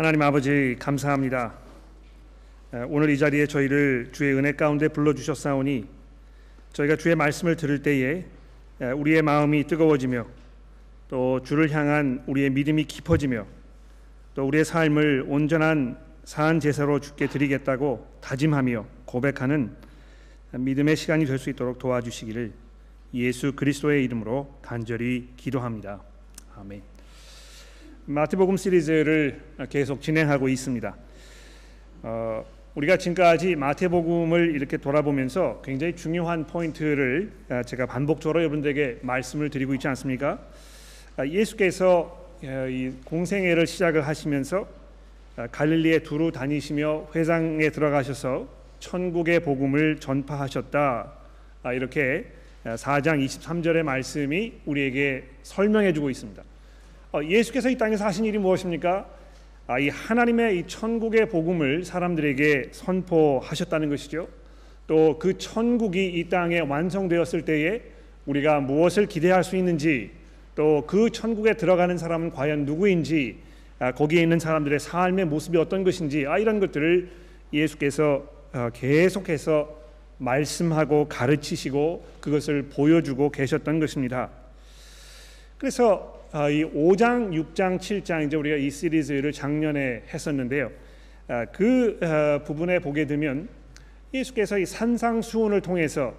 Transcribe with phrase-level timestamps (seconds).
[0.00, 1.52] 하나님 아버지 감사합니다.
[2.88, 5.86] 오늘 이 자리에 저희를 주의 은혜 가운데 불러 주셨사오니
[6.72, 8.24] 저희가 주의 말씀을 들을 때에
[8.96, 10.26] 우리의 마음이 뜨거워지며
[11.08, 13.46] 또 주를 향한 우리의 믿음이 깊어지며
[14.34, 19.76] 또 우리의 삶을 온전한 사한 제사로 주께 드리겠다고 다짐하며 고백하는
[20.52, 22.52] 믿음의 시간이 될 수 있도록 도와주시기를
[23.12, 26.00] 예수 그리스도의 이름으로 간절히 기도합니다.
[26.56, 26.89] 아멘.
[28.10, 30.96] 마태복음 시리즈를 계속 진행하고 있습니다.
[32.02, 39.74] 어, 우리가 지금까지 마태복음을 이렇게 돌아보면서 굉장히 중요한 포인트를 아, 제가 반복적으로 여러분들에게 말씀을 드리고
[39.74, 40.40] 있지 않습니까?
[41.16, 44.66] 아, 예수께서 어, 이 공생애를 시작을 하시면서
[45.36, 48.48] 아, 갈릴리에 두루 다니시며 회장에 들어가셔서
[48.80, 51.12] 천국의 복음을 전파하셨다.
[51.74, 52.26] 이렇게
[52.64, 56.42] 4장 23절의 말씀이 우리에게 설명해 주고 있습니다.
[57.12, 59.06] 어, 예수께서 이 땅에서 하신 일이 무엇입니까?
[59.66, 64.28] 아, 이 하나님의 이 천국의 복음을 사람들에게 선포하셨다는 것이죠.
[64.86, 67.80] 또 그 천국이 이 땅에 완성되었을 때에
[68.26, 70.10] 우리가 무엇을 기대할 수 있는지
[70.54, 73.38] 또 그 천국에 들어가는 사람은 과연 누구인지
[73.80, 77.10] 아, 거기에 있는 사람들의 삶의 모습이 어떤 것인지 아, 이런 것들을
[77.52, 79.80] 예수께서 어, 계속해서
[80.18, 84.30] 말씀하고 가르치시고 그것을 보여주고 계셨던 것입니다.
[85.58, 90.70] 그래서 아, 이 5장, 6장, 7장 이제 우리가 이 시리즈를 작년에 했었는데요.
[91.26, 93.48] 아, 그 어, 부분에 보게 되면
[94.14, 96.14] 예수께서 이 산상수훈을 통해서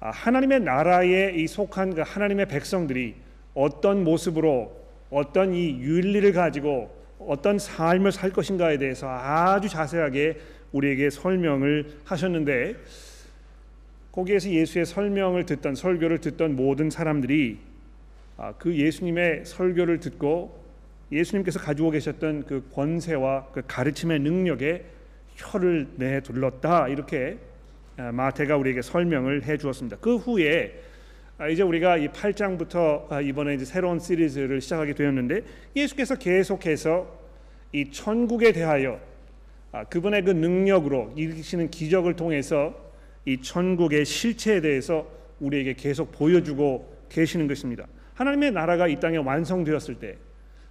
[0.00, 3.14] 아, 하나님의 나라에 이 속한 그 하나님의 백성들이
[3.54, 4.76] 어떤 모습으로
[5.10, 10.36] 어떤 이 윤리를 가지고 어떤 삶을 살 것인가에 대해서 아주 자세하게
[10.72, 12.74] 우리에게 설명을 하셨는데
[14.10, 17.67] 거기에서 예수의 설명을 듣던 설교를 듣던 모든 사람들이 아,
[18.58, 20.62] 그 예수님의 설교를 듣고
[21.10, 24.84] 예수님께서 가지고 계셨던 그 권세와 그 가르침의 능력에
[25.34, 27.38] 혀를 내둘렀다 이렇게
[27.96, 29.96] 아, 마태가 우리에게 설명을 해 주었습니다.
[30.00, 30.80] 그 후에
[31.36, 35.42] 아, 이제 우리가 이 8장부터 이번에 이제 새로운 시리즈를 시작하게 되었는데
[35.74, 37.18] 예수께서 계속해서
[37.72, 39.00] 이 천국에 대하여
[39.90, 42.74] 그분의 그 능력으로 일으키시는 기적을 통해서
[43.24, 45.06] 이 천국의 실체에 대해서
[45.40, 47.86] 우리에게 계속 보여주고 계시는 것입니다.
[48.18, 50.16] 하나님의 나라가 이 땅에 완성되었을 때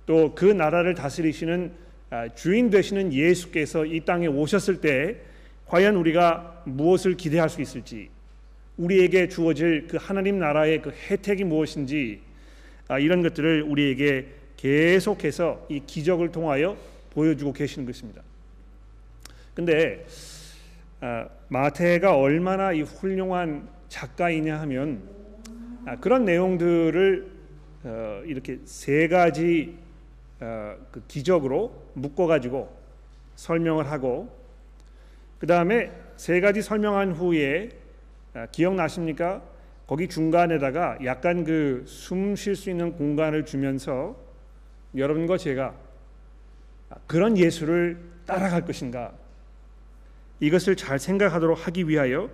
[0.07, 1.71] 또 그 나라를 다스리시는
[2.09, 5.17] 아, 주인 되시는 예수께서 이 땅에 오셨을 때
[5.65, 8.09] 과연 우리가 무엇을 기대할 수 있을지
[8.77, 12.21] 우리에게 주어질 그 하나님 나라의 그 혜택이 무엇인지
[12.87, 16.77] 아, 이런 것들을 우리에게 계속해서 이 기적을 통하여
[17.11, 18.21] 보여주고 계시는 것입니다.
[19.53, 20.05] 근데
[21.01, 25.01] 아, 마태가 얼마나 이 훌륭한 작가이냐 하면
[25.99, 27.36] 그런 내용들을
[27.83, 29.77] 어, 이렇게 세 가지
[30.39, 32.75] 어, 그 기적으로 묶어 가지고
[33.35, 34.35] 설명을 하고
[35.39, 37.69] 그 다음에 세 가지 설명한 후에
[38.33, 39.41] 어, 기억나십니까?
[39.87, 44.17] 거기 중간에다가 약간 그 숨 쉴 수 있는 공간을 주면서
[44.95, 45.73] 여러분과 제가
[47.05, 49.13] 그런 예수를 따라갈 것인가
[50.39, 52.29] 이것을 잘 생각하도록 하기 위하여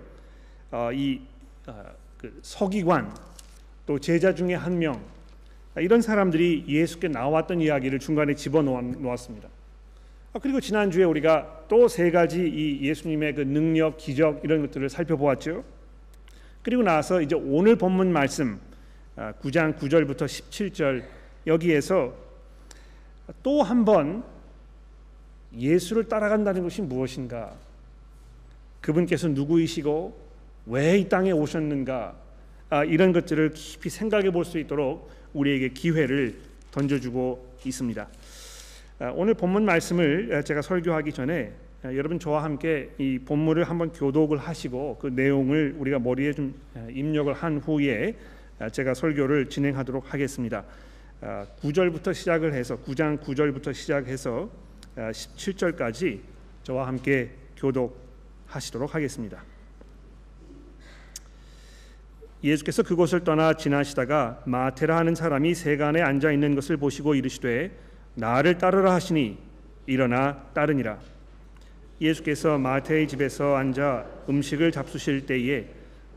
[0.92, 1.20] 이
[2.24, 3.14] 그 서기관
[3.84, 5.04] 또 제자 중에 한명
[5.80, 9.48] 이런 사람들이 예수께 나왔던 이야기를 중간에 집어넣었습니다.
[10.32, 14.88] 아, 그리고 지난 주에 우리가 또 세 가지 이 예수님의 그 능력, 기적 이런 것들을
[14.88, 15.64] 살펴보았죠.
[16.62, 18.58] 그리고 나서 이제 오늘 본문 말씀
[19.16, 21.04] 9장 아, 9절부터 17절
[21.46, 22.14] 여기에서
[23.42, 24.24] 또 한 번
[25.56, 27.54] 예수를 따라간다는 것이 무엇인가?
[28.80, 30.24] 그분께서 누구이시고
[30.66, 32.16] 왜 이 땅에 오셨는가?
[32.70, 36.34] 아, 이런 것들을 깊이 생각해 볼 수 있도록 우리에게 기회를
[36.70, 38.08] 던져주고 있습니다.
[39.00, 41.52] 아, 오늘 본문 말씀을 제가 설교하기 전에
[41.82, 46.86] 아, 여러분 저와 함께 이 본문을 한번 교독을 하시고 그 내용을 우리가 머리에 좀 아,
[46.90, 48.16] 입력을 한 후에
[48.72, 50.64] 제가 설교를 진행하도록 하겠습니다.
[51.20, 54.48] 9절부터 시작을 해서 9장 9절부터 시작해서
[54.96, 56.20] 17절까지
[56.62, 59.53] 저와 함께 교독하시도록 하겠습니다.
[62.44, 67.70] 예수께서 그곳을 떠나 지나시다가 마테라 하는 사람이 세간에 앉아 있는 것을 보시고 이르시되
[68.16, 69.38] 나를 따르라 하시니
[69.86, 70.98] 일어나 따르니라.
[72.02, 75.64] 예수께서 마태의 집에서 앉아 음식을 잡수실 때에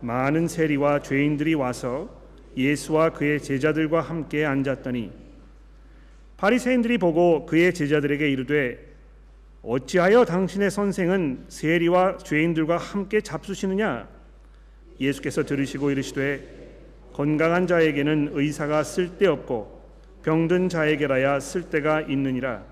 [0.01, 2.09] 많은 세리와 죄인들이 와서
[2.57, 5.11] 예수와 그의 제자들과 함께 앉았더니
[6.35, 8.85] 바리새인들이 보고 그의 제자들에게 이르되
[9.63, 14.16] 어찌하여 당신의 선생은 세리와 죄인들과 함께 잡수시느냐
[14.99, 16.57] 예수께서 들으시고 이르시되
[17.13, 19.77] 건강한 자에게는 의사가 쓸데없고
[20.23, 22.63] 병든 자에게라야 쓸데가 있느니라.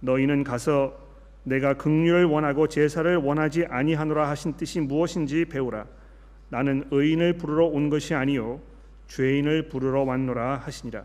[0.00, 0.96] 너희는 가서
[1.44, 5.86] 내가 긍휼을 원하고 제사를 원하지 아니하노라 하신 뜻이 무엇인지 배우라.
[6.50, 8.60] 나는 의인을 부르러 온 것이 아니요
[9.08, 11.04] 죄인을 부르러 왔노라 하시니라.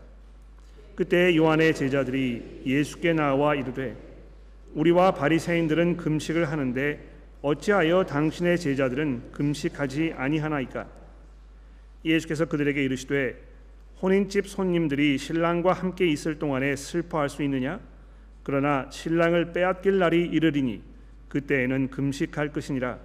[0.94, 3.96] 그때 요한의 제자들이 예수께 나와 이르되
[4.74, 7.00] 우리와 바리새인들은 금식을 하는데
[7.44, 10.86] 어찌하여 당신의 제자들은 금식하지 아니하나이까?
[12.02, 13.36] 예수께서 그들에게 이르시되
[14.00, 17.80] 혼인집 손님들이 신랑과 함께 있을 동안에 슬퍼할 수 있느냐?
[18.42, 20.80] 그러나 신랑을 빼앗길 날이 이르리니
[21.28, 22.98] 그때에는 금식할 것이니라.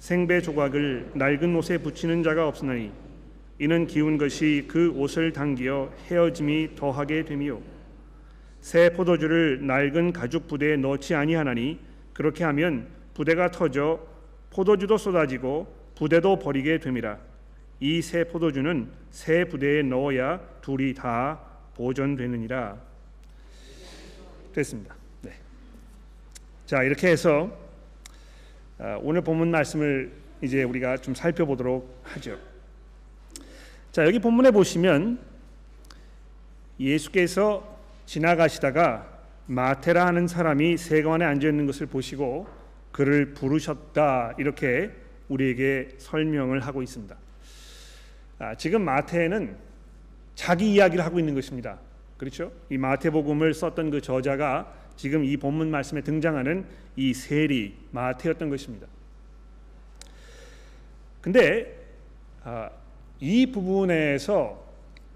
[0.00, 2.90] 생배 조각을 낡은 옷에 붙이는 자가 없으나니
[3.60, 7.62] 이는 기운 것이 그 옷을 당기어 헤어짐이 더하게 됨이요.
[8.60, 11.78] 새 포도주를 낡은 가죽 부대에 넣지 아니하나니
[12.12, 14.00] 그렇게 하면 부대가 터져
[14.50, 17.18] 포도주도 쏟아지고 부대도 버리게 됨이라
[17.80, 21.40] 이 새 포도주는 새 부대에 넣어야 둘이 다
[21.74, 22.76] 보존되느니라
[24.52, 24.94] 됐습니다.
[25.22, 25.32] 네.
[26.66, 27.50] 자 이렇게 해서
[28.78, 30.12] 아, 오늘 본문 말씀을
[30.42, 32.38] 이제 우리가 좀 살펴보도록 하죠.
[33.90, 35.18] 자 여기 본문에 보시면
[36.78, 39.08] 예수께서 지나가시다가
[39.46, 42.46] 마테라 하는 사람이 세관에 앉아 있는 것을 보시고
[42.92, 44.90] 그를 부르셨다 이렇게
[45.28, 47.16] 우리에게 설명을 하고 있습니다.
[48.38, 49.56] 아, 지금 마태는
[50.34, 51.78] 자기 이야기를 하고 있는 것입니다.
[52.18, 52.52] 그렇죠?
[52.70, 56.66] 이 마태복음을 썼던 그 저자가 지금 이 본문 말씀에 등장하는
[56.96, 58.86] 이 세리 마태였던 것입니다.
[61.20, 61.80] 근데
[62.44, 62.70] 아,
[63.20, 64.62] 이 부분에서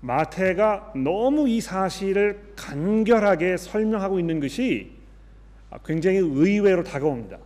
[0.00, 4.92] 마태가 너무 이 사실을 간결하게 설명하고 있는 것이
[5.84, 7.38] 굉장히 의외로 다가옵니다.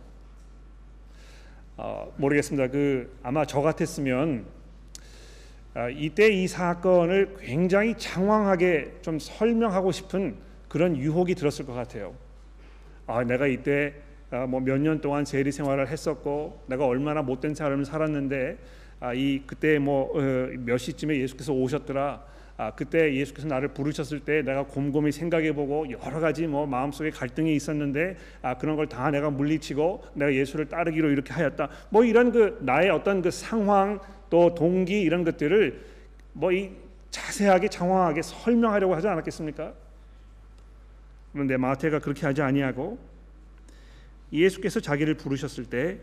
[1.77, 2.67] 어, 모르겠습니다.
[2.67, 4.45] 그 아마 저 같았으면
[5.73, 10.35] 아, 이때 이 사건을 굉장히 장황하게 좀 설명하고 싶은
[10.67, 12.13] 그런 유혹이 들었을 것 같아요.
[13.07, 13.93] 아, 내가 이때
[14.31, 18.57] 아, 뭐몇 년 동안 세리 생활을 했었고 내가 얼마나 못된 삶을 살았는데
[18.99, 22.30] 아, 이 그때 뭐몇 어, 시쯤에 예수께서 오셨더라.
[22.61, 28.17] 아, 그때 예수께서 나를 부르셨을 때 내가 곰곰이 생각해보고 여러 가지 뭐 마음속에 갈등이 있었는데
[28.43, 31.69] 아, 그런 걸 다 내가 물리치고 내가 예수를 따르기로 이렇게 하였다.
[31.89, 33.99] 뭐 이런 그 나의 어떤 그 상황
[34.29, 35.83] 또 동기 이런 것들을
[36.33, 36.69] 뭐 이
[37.09, 39.73] 자세하게 장황하게 설명하려고 하지 않았겠습니까?
[41.33, 42.99] 그런데 마태가 그렇게 하지 아니하고
[44.31, 45.97] 예수께서 자기를 부르셨을 때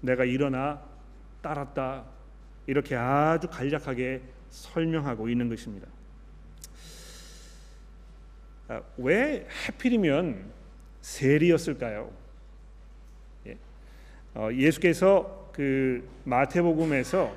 [0.00, 0.80] 내가 일어나
[1.42, 2.04] 따랐다
[2.66, 4.22] 이렇게 아주 간략하게
[4.52, 5.88] 설명하고 있는 것입니다.
[8.68, 10.44] 아, 왜 하필이면
[11.00, 12.10] 세리였을까요?
[13.48, 13.58] 예.
[14.34, 17.34] 어, 예수께서 그 마태복음에서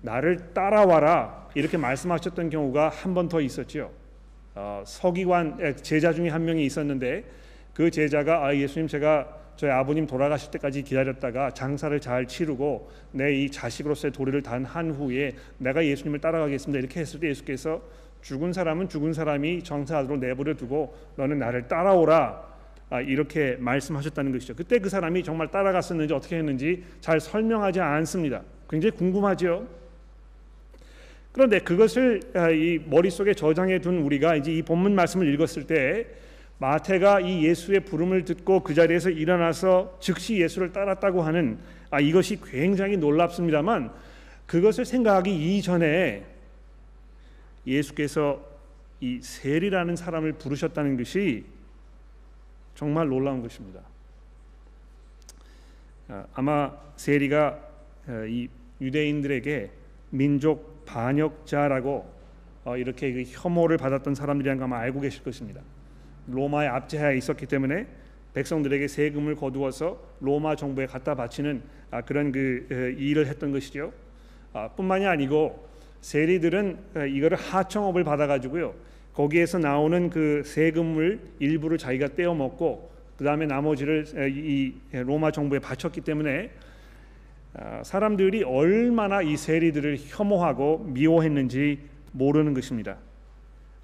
[0.00, 3.92] 나를 따라와라 이렇게 말씀하셨던 경우가 한 번 더 있었죠.
[4.54, 7.24] 어, 서기관 제자 중에 한 명이 있었는데
[7.74, 13.48] 그 제자가 아 예수님 제가 저희 아버님 돌아가실 때까지 기다렸다가 장사를 잘 치르고 내 이
[13.48, 17.80] 자식으로서의 도리를 단 한 후에 내가 예수님을 따라가겠습니다 이렇게 했을 때 예수께서
[18.22, 22.52] 죽은 사람은 죽은 사람이 정사하도록 내버려 두고 너는 나를 따라오라
[22.90, 24.56] 아, 이렇게 말씀하셨다는 것이죠.
[24.56, 28.42] 그때 그 사람이 정말 따라갔었는지 어떻게 했는지 잘 설명하지 않습니다.
[28.68, 29.68] 굉장히 궁금하죠.
[31.30, 36.06] 그런데 그것을 아, 이 머릿속에 저장해 둔 우리가 이제 이 본문 말씀을 읽었을 때
[36.62, 41.58] 마태가 이 예수의 부름을 듣고 그 자리에서 일어나서 즉시 예수를 따랐다고 하는
[41.90, 43.92] 아 이것이 굉장히 놀랍습니다만
[44.46, 46.24] 그것을 생각하기 이전에
[47.66, 48.40] 예수께서
[49.00, 51.44] 이 셀이라는 사람을 부르셨다는 것이
[52.76, 53.80] 정말 놀라운 것입니다.
[56.06, 57.58] 아, 아마 세리가
[58.06, 58.48] 어, 이
[58.80, 59.70] 유대인들에게
[60.10, 62.12] 민족 반역자라고
[62.66, 65.60] 어, 이렇게 그 혐오를 받았던 사람들이란 거 아마 알고 계실 것입니다.
[66.26, 67.86] 로마의 압제하에 있었기 때문에
[68.34, 73.92] 백성들에게 세금을 거두어서 로마 정부에 갖다 바치는 아, 그런 그 일을 했던 것이죠.
[74.52, 75.68] 아, 뿐만이 아니고
[76.00, 76.78] 세리들은
[77.10, 78.74] 이거를 하청업을 받아가지고요.
[79.14, 86.00] 거기에서 나오는 그 세금을 일부를 자기가 떼어 먹고 그 다음에 나머지를 이 로마 정부에 바쳤기
[86.00, 86.50] 때문에
[87.54, 91.80] 아, 사람들이 얼마나 이 세리들을 혐오하고 미워했는지
[92.12, 92.96] 모르는 것입니다.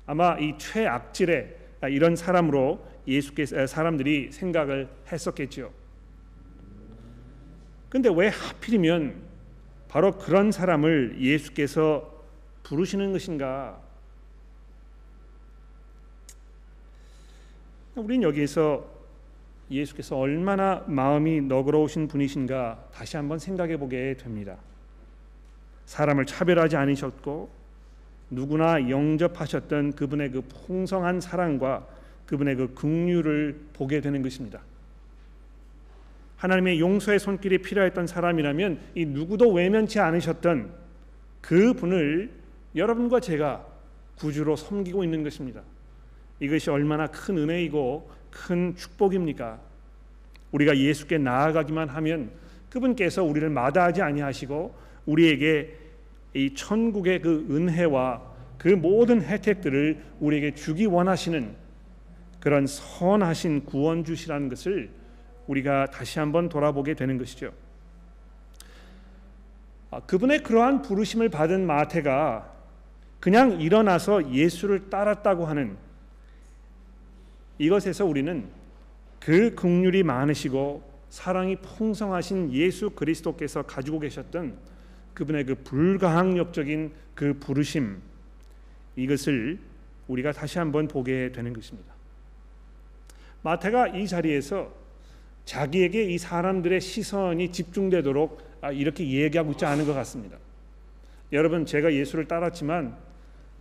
[0.07, 5.70] 아마 이 최악질의 이런 사람으로 예수께서 사람들이 생각을 했었겠지요.
[7.88, 9.23] 근데 왜 하필이면
[9.88, 12.25] 바로 그런 사람을 예수께서
[12.64, 13.80] 부르시는 것인가?
[17.94, 18.87] 우리는 여기에서
[19.70, 24.56] 예수께서 얼마나 마음이 너그러우신 분이신가 다시 한번 생각해 보게 됩니다.
[25.87, 27.57] 사람을 차별하지 않으셨고
[28.30, 31.87] 누구나 영접하셨던 그분의 그 풍성한 사랑과
[32.26, 34.61] 그분의 그 긍휼을 보게 되는 것입니다.
[36.37, 40.73] 하나님의 용서의 손길이 필요했던 사람이라면 이 누구도 외면치 않으셨던
[41.40, 42.30] 그 분을
[42.76, 43.66] 여러분과 제가
[44.16, 45.62] 구주로 섬기고 있는 것입니다.
[46.40, 49.58] 이것이 얼마나 큰 은혜이고 큰 축복입니까?
[50.52, 52.30] 우리가 예수께 나아가기만 하면
[52.70, 54.75] 그분께서 우리를 마다하지 아니하시고
[55.06, 55.75] 우리에게
[56.35, 58.23] 이 천국의 그 은혜와
[58.58, 61.54] 그 모든 혜택들을 우리에게 주기 원하시는
[62.40, 64.90] 그런 선하신 구원주시라는 것을
[65.47, 67.52] 우리가 다시 한번 돌아보게 되는 것이죠.
[69.90, 72.52] 아, 그분의 그러한 부르심을 받은 마태가
[73.20, 75.76] 그냥 일어나서 예수를 따랐다고 하는
[77.58, 78.47] 이것에서 우리는
[79.18, 84.56] 그 긍휼이 많으시고 사랑이 풍성하신 예수 그리스도께서 가지고 계셨던
[85.18, 88.00] 그분의 그 불가항력적인 그 부르심
[88.94, 89.58] 이것을
[90.06, 91.92] 우리가 다시 한번 보게 되는 것입니다.
[93.42, 94.72] 마태가 이 자리에서
[95.44, 100.38] 자기에게 이 사람들의 시선이 집중되도록 아, 이렇게 얘기하고 있지 않은 것 같습니다.
[101.32, 102.96] 여러분 제가 예수를 따랐지만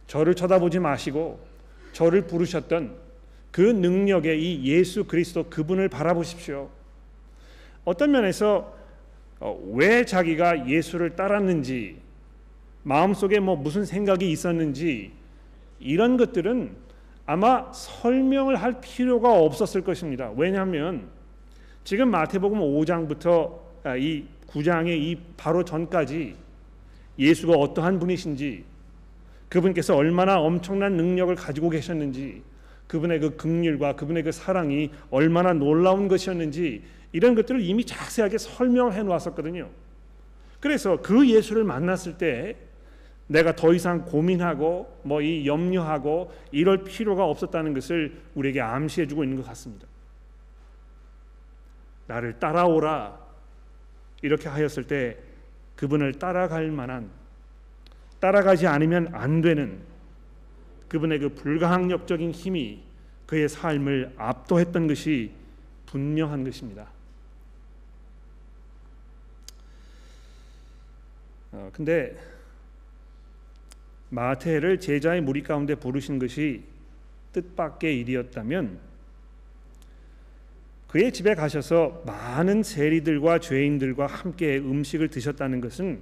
[0.06, 1.44] 저를 쳐다보지 마시고
[1.92, 2.96] 저를 부르셨던
[3.50, 6.70] 그 능력의 이 예수 그리스도 그분을 바라보십시오.
[7.84, 8.77] 어떤 면에서 어,
[9.72, 11.98] 왜 자기가 예수를 따랐는지
[12.84, 15.12] 마음속에 뭐 무슨 생각이 있었는지
[15.80, 16.76] 이런 것들은
[17.26, 20.32] 아마 설명을 할 필요가 없었을 것입니다.
[20.36, 21.10] 왜냐하면
[21.84, 26.36] 지금 마태복음 5장부터 아, 이 9장의 이 바로 전까지
[27.20, 28.64] 예수가 어떠한 분이신지
[29.50, 32.42] 그분께서 얼마나 엄청난 능력을 가지고 계셨는지
[32.88, 39.70] 그분의 그 긍휼과 그분의 그 사랑이 얼마나 놀라운 것이었는지 이런 것들을 이미 자세하게 설명해 놓았었거든요.
[40.60, 42.58] 그래서 그 예수를 만났을 때
[43.28, 49.38] 내가 더 이상 고민하고 뭐 이 염려하고 이럴 필요가 없었다는 것을 우리에게 암시해 주고 있는
[49.38, 49.88] 것 같습니다.
[52.08, 53.20] 나를 따라오라
[54.22, 55.18] 이렇게 하였을 때
[55.76, 57.10] 그분을 따라갈 만한
[58.20, 59.80] 따라가지 않으면 안 되는
[60.88, 62.82] 그분의 그 불가항력적인 힘이
[63.26, 65.34] 그의 삶을 압도했던 것이
[65.86, 66.88] 분명한 것입니다.
[71.52, 72.18] 어, 근데
[74.10, 76.64] 마태를 제자의 무리 가운데 부르신 것이
[77.34, 78.80] 뜻밖의 일이었다면
[80.88, 86.00] 그의 집에 가셔서 많은 세리들과 죄인들과 함께 음식을 드셨다는 것은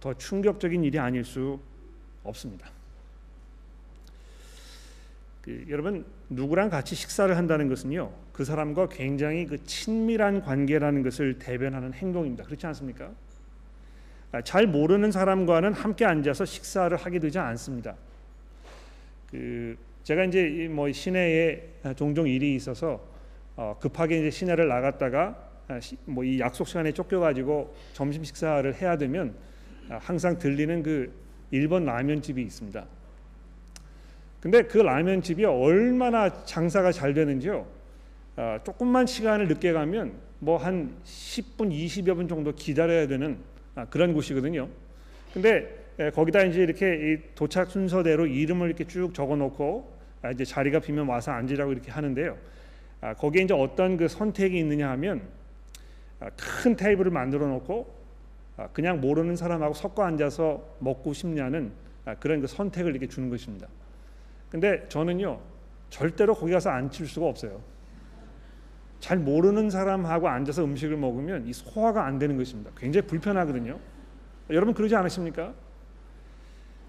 [0.00, 1.58] 더 충격적인 일이 아닐 수
[2.22, 2.70] 없습니다.
[5.42, 11.92] 그, 여러분 누구랑 같이 식사를 한다는 것은요 그 사람과 굉장히 그 친밀한 관계라는 것을 대변하는
[11.92, 12.44] 행동입니다.
[12.44, 13.10] 그렇지 않습니까?
[14.34, 17.94] 아, 잘 모르는 사람과는 함께 앉아서 식사를 하게 되지 않습니다.
[19.30, 21.62] 그 제가 이제 뭐 시내에
[21.94, 23.00] 종종 일이 있어서
[23.54, 25.38] 어 급하게 이제 시내를 나갔다가
[25.68, 29.36] 아, 뭐이 약속 시간에 쫓겨가지고 점심 식사를 해야 되면
[29.88, 31.12] 아, 항상 들리는 그
[31.52, 32.84] 일본 라면집이 있습니다.
[34.40, 37.66] 근데 그 라면집이 얼마나 장사가 잘 되는지요.
[38.64, 43.38] 조금만 시간을 늦게 가면 뭐 한 10분, 20여 분 정도 기다려야 되는
[43.74, 44.68] 아, 그런 곳이거든요.
[45.32, 51.06] 근데 예, 거기다 이제 이렇게 도착 순서대로 이름을 이렇게 쭉 적어놓고 아, 이제 자리가 비면
[51.06, 52.36] 와서 앉으라고 이렇게 하는데요.
[53.00, 55.22] 아, 거기에 이제 어떤 그 선택이 있느냐 하면
[56.36, 57.92] 큰 테이블을 만들어 놓고
[58.72, 61.72] 그냥 모르는 사람하고 섞어 앉아서 먹고 싶냐는
[62.20, 63.68] 그런 그 선택을 이렇게 주는 것입니다.
[64.48, 65.40] 근데 저는요
[65.90, 67.60] 절대로 거기 가서 앉힐 수가 없어요.
[69.04, 72.70] 잘 모르는 사람하고 앉아서 음식을 먹으면 이 소화가 안 되는 것입니다.
[72.74, 73.78] 굉장히 불편하거든요.
[74.48, 75.52] 여러분 그러지 않으십니까?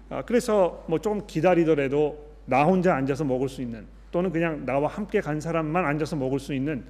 [0.08, 5.20] 아, 그래서 뭐 조금 기다리더라도 나 혼자 앉아서 먹을 수 있는 또는 그냥 나와 함께
[5.20, 6.86] 간 사람만 앉아서 먹을 수 있는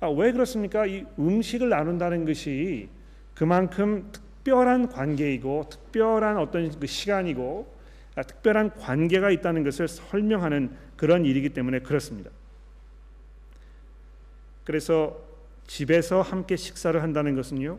[0.00, 0.86] 아, 왜 그렇습니까?
[0.86, 2.88] 이 음식을 나눈다는 것이
[3.34, 7.70] 그만큼 특별한 관계이고 특별한 어떤 그 시간이고
[8.14, 12.30] 아, 특별한 관계가 있다는 것을 설명하는 그런 일이기 때문에 그렇습니다.
[14.70, 15.20] 그래서
[15.66, 17.76] 집에서 함께 식사를 한다는 것은요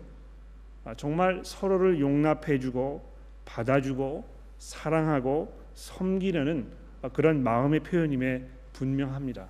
[0.84, 3.02] 아, 정말 서로를 용납해주고
[3.46, 4.26] 받아주고
[4.58, 6.68] 사랑하고 섬기려는
[7.14, 9.48] 그런 마음의 표현임에 분명합니다.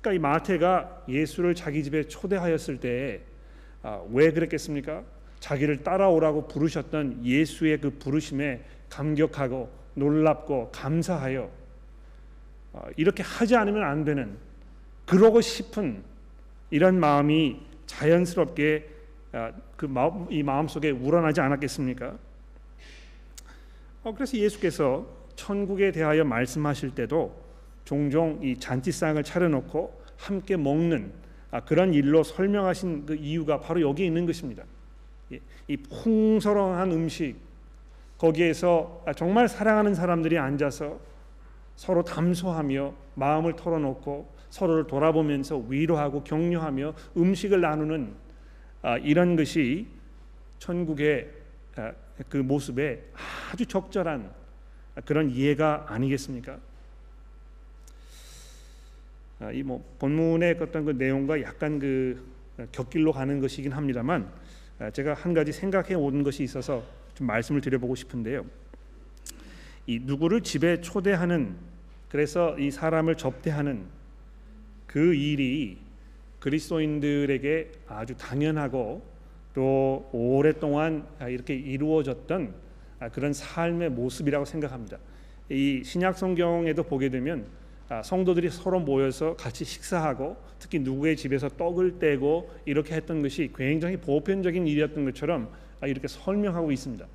[0.00, 3.22] 그러니까 이 마태가 예수를 자기 집에 초대하였을 때에
[3.82, 5.02] 아, 왜 그랬겠습니까?
[5.40, 11.50] 자기를 따라오라고 부르셨던 예수의 그 부르심에 감격하고 놀랍고 감사하여
[12.74, 14.36] 아, 이렇게 하지 않으면 안 되는
[15.06, 16.11] 그러고 싶은
[16.72, 18.88] 이런 마음이 자연스럽게
[19.32, 22.16] 아, 그 마음, 이 마음 속에 우러나지 않았겠습니까?
[24.02, 27.38] 어, 그래서 예수께서 천국에 대하여 말씀하실 때도
[27.84, 31.12] 종종 이 잔치상을 차려놓고 함께 먹는
[31.50, 34.64] 아, 그런 일로 설명하신 그 이유가 바로 여기 있는 것입니다.
[35.68, 37.36] 이 풍성한 음식
[38.16, 40.98] 거기에서 아, 정말 사랑하는 사람들이 앉아서
[41.76, 48.12] 서로 담소하며 마음을 털어놓고 서로를 돌아보면서 위로하고 격려하며 음식을 나누는
[48.82, 49.86] 아, 이런 것이
[50.58, 51.30] 천국의
[52.28, 53.02] 그 모습에
[53.50, 54.30] 아주 적절한
[55.06, 56.58] 그런 이해가 아니겠습니까?
[59.40, 62.22] 아, 이뭐 본문의 어떤 그 내용과 약간 그
[62.72, 64.30] 격길로 가는 것이긴 합니다만
[64.78, 68.44] 아, 제가 한 가지 생각해 온 것이 있어서 좀 말씀을 드려보고 싶은데요.
[69.86, 71.56] 이 누구를 집에 초대하는
[72.10, 74.01] 그래서 이 사람을 접대하는
[74.92, 75.78] 그 일이
[76.38, 79.00] 그리스도인들에게 아주 당연하고
[79.54, 82.52] 또 오랫동안 이렇게 이루어졌던
[83.12, 84.98] 그런 삶의 모습이라고 생각합니다.
[85.48, 87.46] 이 신약 성경에도 보게 되면
[87.88, 93.96] 아, 성도들이 서로 모여서 같이 식사하고 특히 누구의 집에서 떡을 떼고 이렇게 했던 것이 굉장히
[93.96, 97.06] 보편적인 일이었던 것처럼 아, 이렇게 설명하고 있습니다.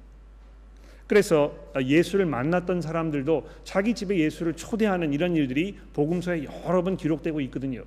[1.08, 7.40] 그래서 아, 예수를 만났던 사람들도 자기 집에 예수를 초대하는 이런 일들이 복음서에 여러 번 기록되고
[7.42, 7.84] 있거든요.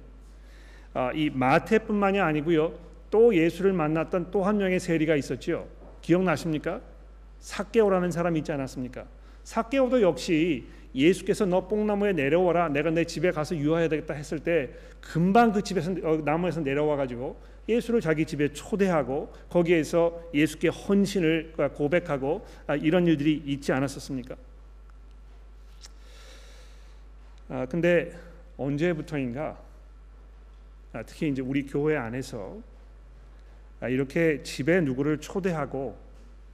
[1.14, 2.72] 이 마태뿐만이 아니고요.
[3.10, 5.68] 또 예수를 만났던 또 한 명의 세리가 있었죠.
[6.00, 6.80] 기억나십니까?
[7.38, 9.04] 사개오라는 사람 있지 않았습니까?
[9.44, 14.70] 사개오도 역시 예수께서 너 뽕나무에 내려와라 내가 내 집에 가서 유하해야 되겠다 했을 때
[15.00, 22.44] 금방 그 집에서 어, 나무에서 내려와 가지고 예수를 자기 집에 초대하고 거기에서 예수께 헌신을 고백하고
[22.66, 24.36] 아, 이런 일들이 있지 않았었습니까?
[27.48, 28.12] 아 근데
[28.56, 29.58] 언제부터인가
[30.92, 32.58] 아, 특히 이제 우리 교회 안에서
[33.80, 35.96] 아, 이렇게 집에 누구를 초대하고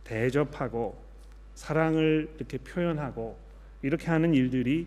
[0.04, 1.05] 대접하고
[1.56, 3.36] 사랑을 이렇게 표현하고
[3.82, 4.86] 이렇게 하는 일들이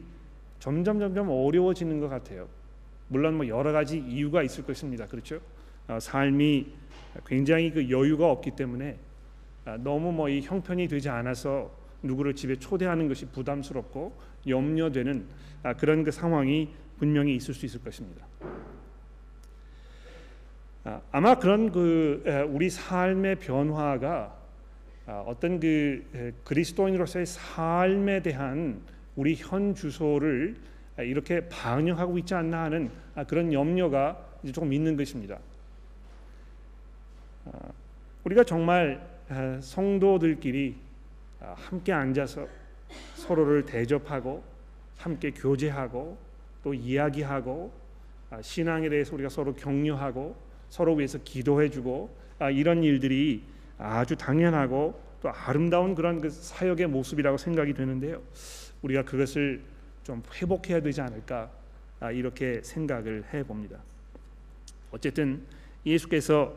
[0.59, 2.47] 점점 점점 어려워지는 것 같아요.
[3.09, 5.05] 물론 뭐 여러 가지 이유가 있을 것입니다.
[5.07, 5.41] 그렇죠?
[5.87, 6.67] 어, 삶이
[7.25, 8.97] 굉장히 그 여유가 없기 때문에
[9.65, 11.71] 아, 너무 뭐 이 형편이 되지 않아서
[12.03, 14.13] 누구를 집에 초대하는 것이 부담스럽고
[14.47, 15.25] 염려되는
[15.63, 18.25] 아, 그런 그 상황이 분명히 있을 수 있을 것입니다.
[20.83, 24.38] 아, 아마 그런 그 우리 삶의 변화가 아,
[25.25, 28.81] 어떤 그 그리스도인으로서의 삶에 대한
[29.15, 30.55] 우리 현 주소를
[30.99, 34.17] 이렇게 반영하고 있지 않나 하는 아, 그런 염려가
[34.53, 35.39] 조금 있는 것입니다.
[37.45, 37.51] 아,
[38.23, 39.07] 우리가 정말
[39.61, 40.75] 성도들끼리
[41.39, 42.47] 함께 앉아서
[43.15, 44.43] 서로를 대접하고
[44.97, 46.17] 함께 교제하고
[46.63, 47.71] 또 이야기하고
[48.41, 50.35] 신앙에 대해서 우리가 서로 격려하고
[50.69, 52.09] 서로 위해서 기도해주고
[52.51, 53.43] 이런 일들이
[53.79, 58.21] 아주 당연하고 또 아름다운 그런 그 사역의 모습이라고 생각이 되는데요.
[58.81, 59.61] 우리가 그것을
[60.03, 61.49] 좀 회복해야 되지 않을까
[61.99, 63.77] 아, 이렇게 생각을 해 봅니다.
[64.91, 65.41] 어쨌든
[65.85, 66.53] 예수께서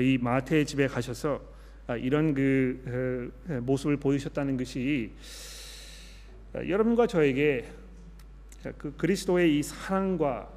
[0.00, 1.40] 이 마태의 집에 가셔서
[1.86, 5.12] 아, 이런 그 모습을 보이셨다는 것이
[6.52, 7.66] 아, 여러분과 저에게
[8.76, 10.48] 그 그리스도의 이 사랑과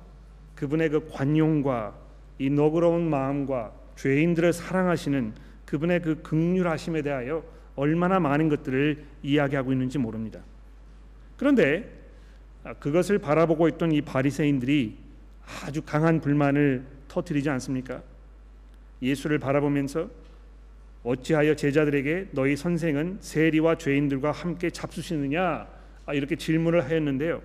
[0.55, 1.95] 그분의 그 관용과
[2.39, 7.43] 이 너그러운 마음과 죄인들을 사랑하시는 그분의 그 극률하심에 대하여
[7.75, 10.39] 얼마나 많은 것들을 이야기하고 있는지 모릅니다.
[11.37, 11.87] 그런데
[12.79, 14.97] 그것을 바라보고 있던 이 바리새인들이
[15.63, 18.01] 아주 강한 불만을 터뜨리지 않습니까?
[19.03, 20.09] 예수를 바라보면서
[21.03, 25.67] 어찌하여 제자들에게 너희 선생은 세리와 죄인들과 함께 잡수시느냐
[26.07, 27.41] 아, 이렇게 질문을 하였는데요.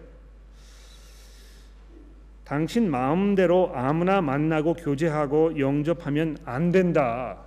[2.45, 7.44] 당신 마음대로 아무나 만나고 교제하고 영접하면 안 된다.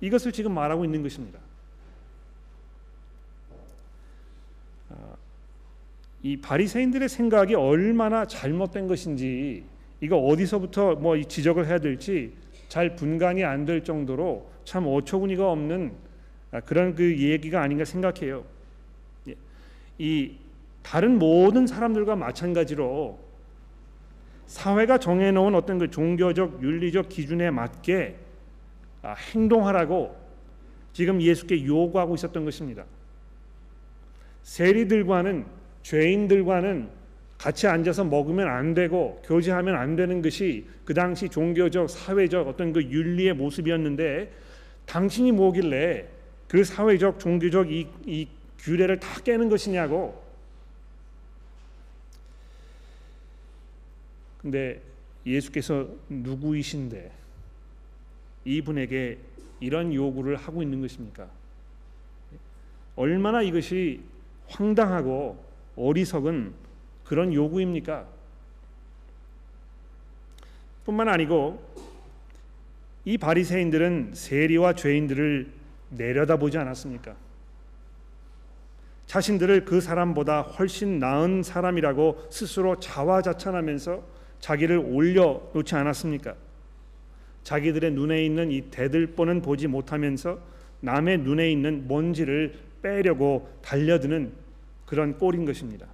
[0.00, 1.38] 이것을 지금 말하고 있는 것입니다.
[4.90, 4.94] 아,
[6.22, 9.64] 이 바리새인들의 생각이 얼마나 잘못된 것인지
[10.00, 12.32] 이거 어디서부터 뭐 지적을 해야 될지
[12.68, 15.92] 잘 분간이 안 될 정도로 참 어처구니가 없는
[16.52, 18.44] 아, 그런 그 얘기가 아닌가 생각해요.
[19.28, 19.34] 예.
[19.98, 20.36] 이
[20.82, 23.18] 다른 모든 사람들과 마찬가지로
[24.46, 28.27] 사회가 정해놓은 어떤 그 종교적 윤리적 기준에 맞게 아,
[29.04, 30.16] 행동하라고
[30.92, 32.84] 지금 예수께 요구하고 있었던 것입니다.
[34.42, 35.46] 세리들과는
[35.82, 36.88] 죄인들과는
[37.38, 42.82] 같이 앉아서 먹으면 안 되고 교제하면 안 되는 것이 그 당시 종교적 사회적 어떤 그
[42.82, 44.32] 윤리의 모습이었는데
[44.86, 46.08] 당신이 뭐길래
[46.48, 48.26] 그 사회적 종교적 이, 이
[48.58, 50.20] 규례를 다 깨는 것이냐고
[54.40, 54.80] 근데
[55.26, 57.17] 예수께서 누구이신데
[58.44, 59.18] 이분에게
[59.60, 61.28] 이런 요구를 하고 있는 것입니까?
[62.96, 64.00] 얼마나 이것이
[64.48, 65.42] 황당하고
[65.76, 66.52] 어리석은
[67.04, 68.06] 그런 요구입니까?
[70.84, 71.62] 뿐만 아니고
[73.04, 75.52] 이 바리새인들은 세리와 죄인들을
[75.90, 77.14] 내려다보지 않았습니까?
[79.06, 84.02] 자신들을 그 사람보다 훨씬 나은 사람이라고 스스로 자화자찬하면서
[84.40, 86.34] 자기를 올려 놓지 않았습니까?
[87.48, 90.38] 자기들의 눈에 있는 이 대들보는 보지 못하면서
[90.80, 94.32] 남의 눈에 있는 먼지를 빼려고 달려드는
[94.84, 95.86] 그런 꼴인 것입니다.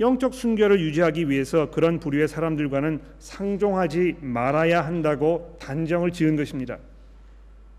[0.00, 6.78] 영적 순결을 유지하기 위해서 그런 부류의 사람들과는 상종하지 말아야 한다고 단정을 지은 것입니다.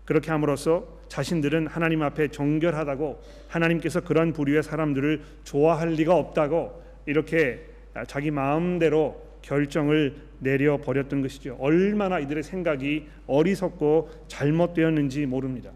[0.06, 7.66] 그렇게 함으로써 자신들은 하나님 앞에 정결하다고 하나님께서 그런 부류의 사람들을 좋아할 리가 없다고 이렇게
[8.06, 11.56] 자기 마음대로 결정을 내려 버렸던 것이죠.
[11.60, 15.70] 얼마나 이들의 생각이 어리석고 잘못되었는지 모릅니다.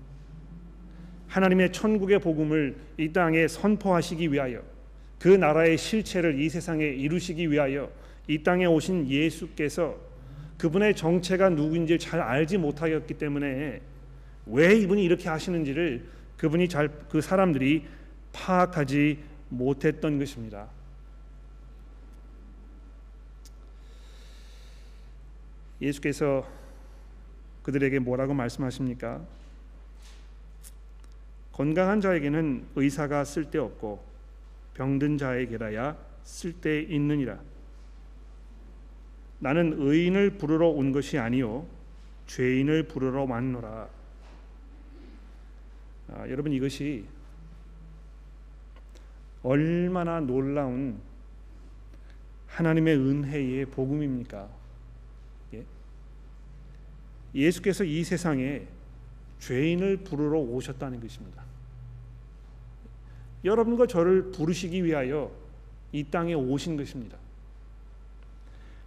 [1.29, 4.62] 하나님의 천국의 복음을 이 땅에 선포하시기 위하여
[5.18, 7.90] 그 나라의 실체를 이 세상에 이루시기 위하여
[8.29, 9.96] 이 땅에 오신 예수께서
[10.59, 13.81] 그분의 정체가 누구인지 잘 알지 못하였기 때문에
[14.46, 16.05] 왜 이분이 이렇게 하시는지를
[16.37, 17.85] 그분이 잘 그 사람들이
[18.33, 20.68] 파악하지 못했던 것입니다.
[25.82, 26.48] 예수께서
[27.64, 29.20] 그들에게 뭐라고 말씀하십니까?
[31.52, 34.02] 건강한 자에게는 의사가 쓸데없고
[34.74, 37.38] 병든 자에게라야 쓸데 있느니라.
[39.38, 41.66] 나는 의인을 부르러 온 것이 아니요
[42.26, 43.88] 죄인을 부르러 왔노라.
[46.14, 47.04] 아, 여러분 이것이
[49.42, 51.00] 얼마나 놀라운
[52.46, 54.62] 하나님의 은혜의 복음입니까?
[57.34, 57.40] 예?
[57.40, 58.62] 예수께서 이 세상에
[59.38, 61.42] 죄인을 부르러 오셨다는 것입니다.
[63.44, 65.32] 여러분과 저를 부르시기 위하여
[65.90, 67.18] 이 땅에 오신 것입니다.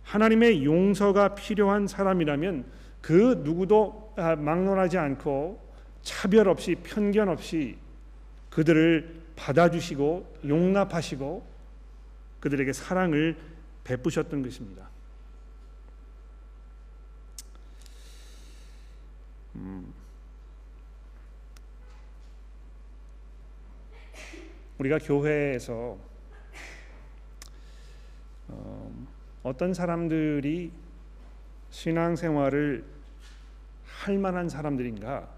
[0.03, 2.65] 하나님의 용서가 필요한 사람이라면
[3.01, 5.59] 그 누구도 아, 막론하지 않고
[6.01, 7.77] 차별 없이 편견 없이
[8.49, 11.45] 그들을 받아주시고 용납하시고
[12.39, 13.35] 그들에게 사랑을
[13.83, 14.89] 베푸셨던 것입니다.
[24.77, 25.97] 우리가 교회에서
[28.47, 29.07] 어,
[29.43, 30.71] 어떤 사람들이
[31.69, 32.83] 신앙생활을
[33.85, 35.29] 할 만한 사람들인가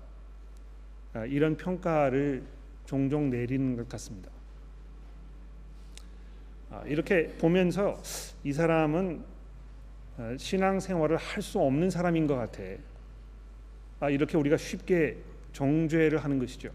[1.14, 2.44] 아, 이런 평가를
[2.86, 4.30] 종종 내리는 것 같습니다.
[6.70, 8.02] 아, 이렇게 보면서
[8.44, 9.24] 이 사람은
[10.18, 12.64] 아, 신앙생활을 할 수 없는 사람인 것 같아.
[14.12, 15.18] 이렇게 우리가 쉽게
[15.54, 16.70] 정죄를 하는 것이죠.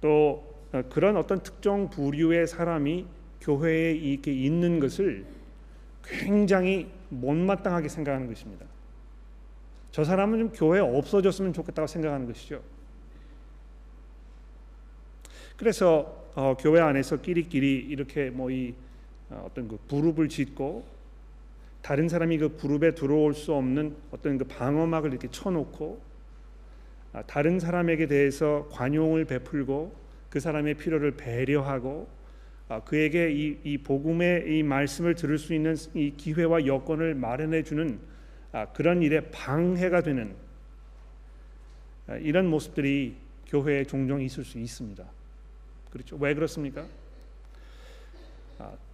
[0.00, 3.06] 또 어, 그런 어떤 특정 부류의 사람이
[3.40, 5.24] 교회에 이렇게 있는 것을
[6.04, 8.66] 굉장히 못마땅하게 생각하는 것입니다.
[9.90, 12.62] 저 사람은 좀 교회에 없어졌으면 좋겠다고 생각하는 것이죠.
[15.56, 18.74] 그래서 어, 교회 안에서 끼리끼리 이렇게 뭐 이
[19.30, 20.84] 어, 어떤 그 그룹을 짓고
[21.86, 26.02] 다른 사람이 그 그룹에 들어올 수 없는 어떤 그 방어막을 이렇게 쳐놓고
[27.12, 29.94] 아, 다른 사람에게 대해서 관용을 베풀고
[30.28, 32.08] 그 사람의 필요를 배려하고
[32.68, 38.00] 아, 그에게 이, 이 복음의 이 말씀을 들을 수 있는 이 기회와 여건을 마련해 주는
[38.50, 40.34] 아, 그런 일에 방해가 되는
[42.08, 43.14] 아, 이런 모습들이
[43.46, 45.04] 교회에 종종 있을 수 있습니다.
[45.92, 46.16] 그렇죠?
[46.16, 46.84] 왜 그렇습니까?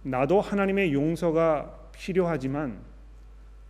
[0.03, 2.79] 나도 하나님의 용서가 필요하지만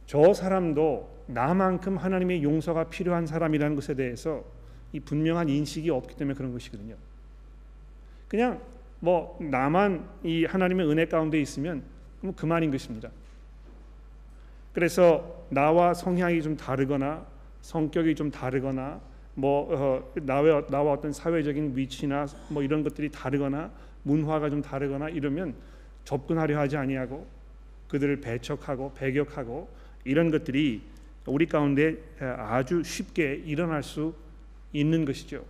[0.05, 4.43] 저 사람도 나만큼 하나님의 용서가 필요한 사람이라는 것에 대해서
[4.91, 6.95] 이 분명한 인식이 없기 때문에 그런 것이거든요.
[8.27, 8.61] 그냥
[8.99, 11.83] 뭐 나만 이 하나님의 은혜 가운데 있으면
[12.21, 13.09] 뭐 그만인 것입니다.
[14.73, 17.25] 그래서 나와 성향이 좀 다르거나
[17.61, 19.01] 성격이 좀 다르거나
[19.35, 23.71] 뭐 어, 나와 나와 어떤 사회적인 위치나 뭐 이런 것들이 다르거나
[24.03, 25.55] 문화가 좀 다르거나 이러면
[26.03, 27.25] 접근하려 하지 아니하고
[27.89, 29.69] 그들을 배척하고 배격하고
[30.03, 30.81] 이런 것들이
[31.25, 34.13] 우리 가운데 아주 쉽게 일어날 수
[34.73, 35.45] 있는 것이죠.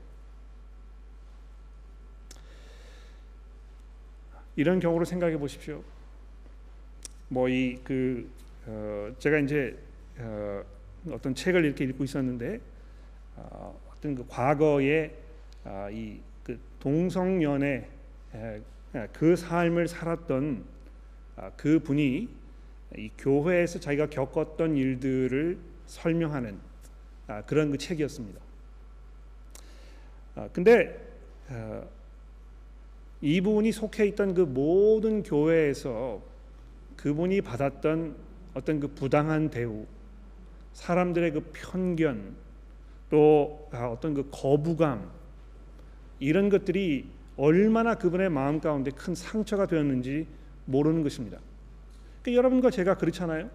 [4.56, 5.84] 이런 경우로 생각해 보십시오.
[7.30, 8.30] 뭐 이 그
[8.65, 9.78] 어, 제가 이제
[10.19, 10.63] 어,
[11.12, 12.62] 어떤 책을 이렇게 읽고 있었는데
[13.36, 15.13] 어, 어떤 그 과거에
[15.65, 17.88] 아, 이그 동성연애
[18.36, 18.62] 에,
[19.12, 20.73] 그 삶을 살았던 아,
[21.58, 22.30] 그 분이
[22.98, 26.60] 이 교회에서 자기가 겪었던 일들을 설명하는
[27.28, 28.39] 아, 그런 그 책이었습니다.
[30.36, 31.00] 아, 근데
[31.50, 31.88] 어,
[33.22, 36.22] 이분이 속해 있던 그 모든 교회에서
[36.98, 38.15] 그분이 받았던
[38.54, 39.86] 어떤 그 부당한 대우,
[40.74, 42.36] 사람들의 그 편견,
[43.10, 45.10] 또 아, 어떤 그 거부감
[46.19, 47.06] 이런 것들이
[47.38, 50.28] 얼마나 그분의 마음 가운데 큰 상처가 되었는지
[50.65, 51.39] 모르는 것입니다.
[52.21, 53.49] 그러니까 여러분과 제가 그렇잖아요.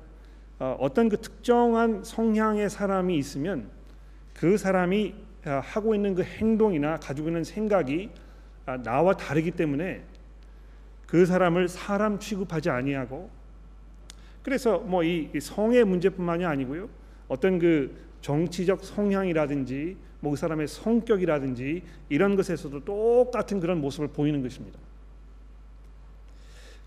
[0.58, 3.70] 어, 어떤 그 특정한 성향의 사람이 있으면
[4.34, 8.10] 그 사람이 아, 하고 있는 그 행동이나 가지고 있는 생각이
[8.66, 10.02] 아, 나와 다르기 때문에
[11.06, 13.30] 그 사람을 사람 취급하지 아니하고
[14.42, 16.88] 그래서 뭐 이 성의 문제뿐만이 아니고요.
[17.28, 24.78] 어떤 그 정치적 성향이라든지 뭐 그 사람의 성격이라든지 이런 것에서도 똑같은 그런 모습을 보이는 것입니다.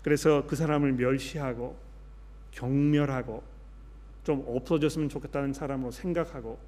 [0.02, 1.76] 그래서 그 사람을 멸시하고
[2.52, 3.42] 경멸하고
[4.24, 6.58] 좀 없어졌으면 좋겠다는 사람으로 생각하고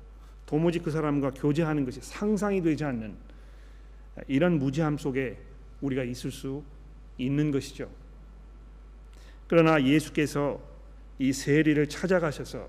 [0.47, 3.15] 도무지 그 사람과 교제하는 것이 상상이 되지 않는
[4.29, 5.39] 이런 무지함 속에
[5.81, 6.63] 우리가 있을 수
[7.19, 7.89] 있는 것이죠.
[9.47, 10.61] 그러나 예수께서
[11.19, 12.69] 이 세리를 찾아가셔서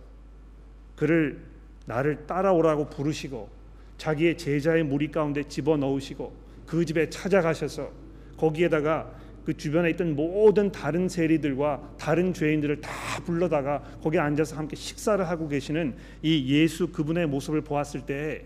[0.95, 1.41] 그를
[1.85, 3.49] 나를 따라오라고 부르시고
[3.97, 6.33] 자기의 제자의 무리 가운데 집어 넣으시고
[6.65, 7.91] 그 집에 찾아가셔서
[8.37, 9.13] 거기에다가
[9.45, 12.91] 그 주변에 있던 모든 다른 세리들과 다른 죄인들을 다
[13.25, 18.45] 불러다가 거기에 앉아서 함께 식사를 하고 계시는 이 예수 그분의 모습을 보았을 때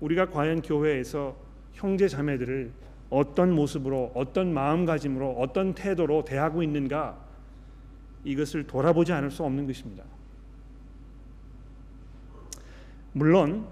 [0.00, 1.34] 우리가 과연 교회에서
[1.72, 2.70] 형제 자매들을
[3.08, 7.18] 어떤 모습으로 어떤 마음가짐으로 어떤 태도로 대하고 있는가
[8.24, 10.04] 이것을 돌아보지 않을 수 없는 것입니다.
[13.14, 13.66] 물론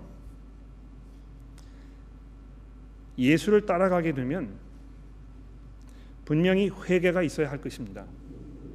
[3.18, 4.65] 예수를 따라가게 되면
[6.26, 8.04] 분명히 회개가 있어야 할 것입니다.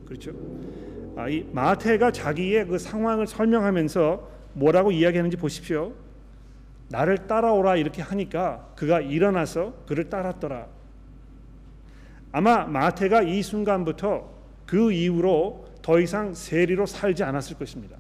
[0.08, 0.32] 그렇죠?
[1.16, 5.94] 아, 이 마태가 자기의 그 상황을 설명하면서 뭐라고 이야기하는지 보십시오.
[6.90, 10.68] 나를 따라오라 이렇게 하니까 그가 일어나서 그를 따랐더라.
[12.32, 14.32] 아마 마태가 이 순간부터
[14.66, 17.98] 그 이후로 더 이상 세리로 살지 않았을 것입니다.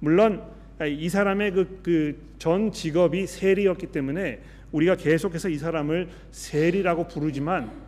[0.00, 0.42] 물론
[0.86, 1.52] 이 사람의
[1.82, 7.87] 그전 직업이 세리였기 때문에 우리가 계속해서 이 사람을 세리라고 부르지만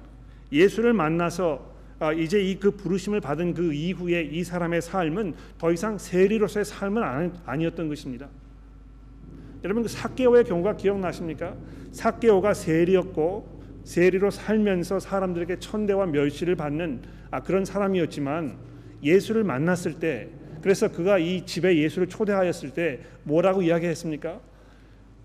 [0.52, 5.98] 예수를 만나서 아, 이제 이 그 부르심을 받은 그 이후에 이 사람의 삶은 더 이상
[5.98, 7.02] 세리로서의 삶은
[7.44, 8.28] 아니었던 것입니다.
[9.62, 11.54] 여러분 그 사개오의 경우가 기억나십니까?
[11.92, 18.56] 사개오가 세리였고 세리로 살면서 사람들에게 천대와 멸시를 받는 아, 그런 사람이었지만
[19.02, 20.28] 예수를 만났을 때
[20.62, 24.40] 그래서 그가 이 집에 예수를 초대하였을 때 뭐라고 이야기했습니까?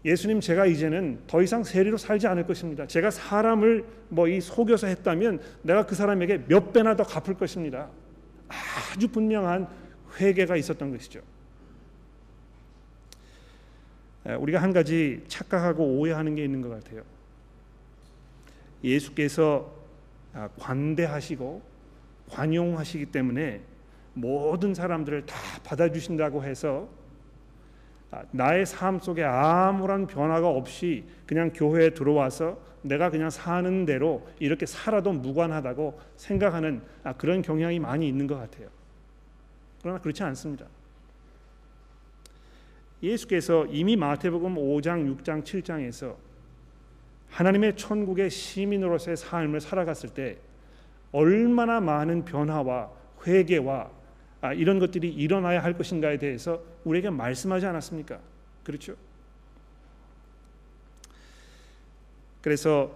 [0.05, 2.85] 예수님 제가 이제는 더 이상 세리로 살지 않을 것입니다.
[2.85, 7.89] 제가 사람을 뭐 이 속여서 했다면 내가 그 사람에게 몇 배나 더 갚을 것입니다.
[8.47, 9.67] 아주 분명한
[10.19, 11.21] 회개가 있었던 것이죠.
[14.39, 17.03] 우리가 한 가지 착각하고 오해하는 게 있는 것 같아요.
[18.83, 19.73] 예수께서
[20.33, 21.61] 아, 관대하시고
[22.29, 23.61] 관용하시기 때문에
[24.13, 27.04] 모든 사람들을 다 받아주신다고 해서 아,
[28.31, 35.11] 나의 삶 속에 아무런 변화가 없이 그냥 교회에 들어와서 내가 그냥 사는 대로 이렇게 살아도
[35.11, 38.67] 무관하다고 생각하는 아, 그런 경향이 많이 있는 것 같아요.
[39.81, 40.65] 그러나 그렇지 않습니다.
[43.01, 46.15] 예수께서 이미 마태복음 5장, 6장, 7장에서
[47.29, 50.37] 하나님의 천국의 시민으로서의 삶을 살아갔을 때
[51.11, 52.89] 얼마나 많은 변화와
[53.25, 53.89] 회개와
[54.45, 58.19] 아, 이런 것들이 일어나야 할 것인가에 대해서 우리에게 말씀하지 않았습니까?
[58.63, 58.95] 그렇죠?
[62.41, 62.95] 그래서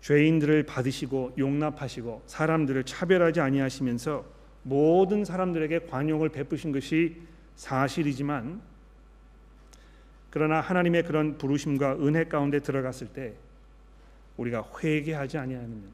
[0.00, 4.24] 죄인들을 받으시고 용납하시고 사람들을 차별하지 아니하시면서
[4.62, 7.16] 모든 사람들에게 관용을 베푸신 것이
[7.56, 8.60] 사실이지만
[10.30, 13.34] 그러나 하나님의 그런 부르심과 은혜 가운데 들어갔을 때
[14.36, 15.84] 우리가 회개하지 아니하면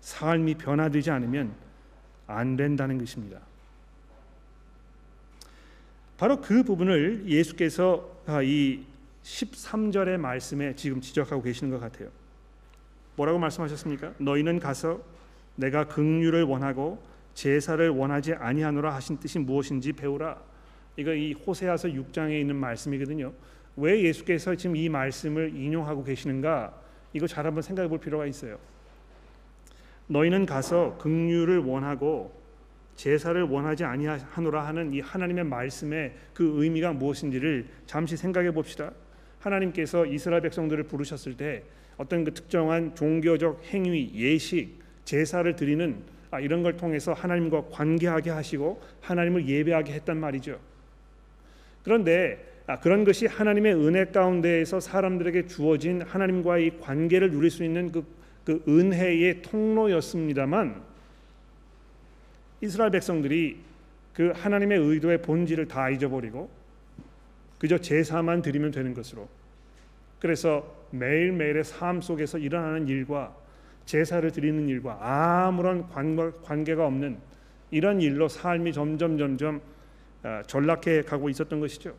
[0.00, 1.54] 삶이 변화되지 않으면
[2.26, 3.40] 안 된다는 것입니다.
[6.18, 8.10] 바로 그 부분을 예수께서
[8.42, 8.80] 이
[9.22, 12.08] 13절의 말씀에 지금 지적하고 계시는 것 같아요.
[13.14, 14.14] 뭐라고 말씀하셨습니까?
[14.18, 15.00] 너희는 가서
[15.54, 17.00] 내가 긍휼을 원하고
[17.34, 20.40] 제사를 원하지 아니하노라 하신 뜻이 무엇인지 배우라.
[20.96, 23.32] 이거 이 호세아서 6장에 있는 말씀이거든요.
[23.76, 26.74] 왜 예수께서 지금 이 말씀을 인용하고 계시는가?
[27.12, 28.58] 이거 잘 한번 생각해 볼 필요가 있어요.
[30.08, 32.36] 너희는 가서 긍휼을 원하고
[32.98, 38.90] 제사를 원하지 아니하노라 하는 이 하나님의 말씀의 그 의미가 무엇인지를 잠시 생각해 봅시다.
[39.38, 41.62] 하나님께서 이스라엘 백성들을 부르셨을 때
[41.96, 45.96] 어떤 그 특정한 종교적 행위, 예식, 제사를 드리는
[46.32, 50.58] 아, 이런 걸 통해서 하나님과 관계하게 하시고 하나님을 예배하게 했단 말이죠.
[51.84, 58.18] 그런데 아, 그런 것이 하나님의 은혜 가운데에서 사람들에게 주어진 하나님과의 관계를 누릴 수 있는 그
[58.48, 60.82] 그 은혜의 통로였습니다만
[62.60, 63.60] 이스라엘 백성들이
[64.14, 66.50] 그 하나님의 의도의 본질을 다 잊어버리고
[67.58, 69.28] 그저 제사만 드리면 되는 것으로
[70.18, 73.34] 그래서 매일매일의 삶 속에서 일어나는 일과
[73.84, 77.18] 제사를 드리는 일과 아무런 관계가 없는
[77.70, 79.60] 이런 일로 삶이 점점 점점
[80.22, 81.94] 아, 전락해 가고 있었던 것이죠.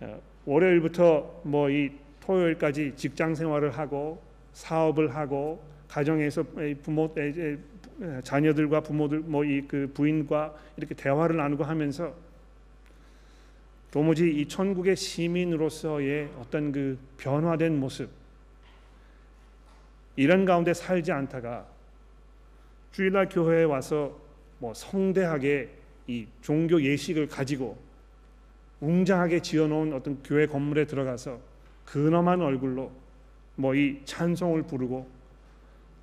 [0.00, 1.90] 아, 월요일부터 뭐 이
[2.24, 4.20] 토요일까지 직장 생활을 하고
[4.52, 6.44] 사업을 하고 가정에서
[6.82, 7.12] 부모
[8.24, 12.14] 자녀들과 부모들 뭐 이 그 부인과 이렇게 대화를 나누고 하면서
[13.90, 18.10] 도무지 이 천국의 시민으로서의 어떤 그 변화된 모습
[20.16, 21.66] 이런 가운데 살지 않다가
[22.92, 24.18] 주일날 교회에 와서
[24.58, 25.68] 뭐 성대하게
[26.06, 27.78] 이 종교 예식을 가지고
[28.80, 31.38] 웅장하게 지어놓은 어떤 교회 건물에 들어가서
[31.86, 32.90] 근엄한 얼굴로
[33.56, 35.08] 뭐 이 찬송을 부르고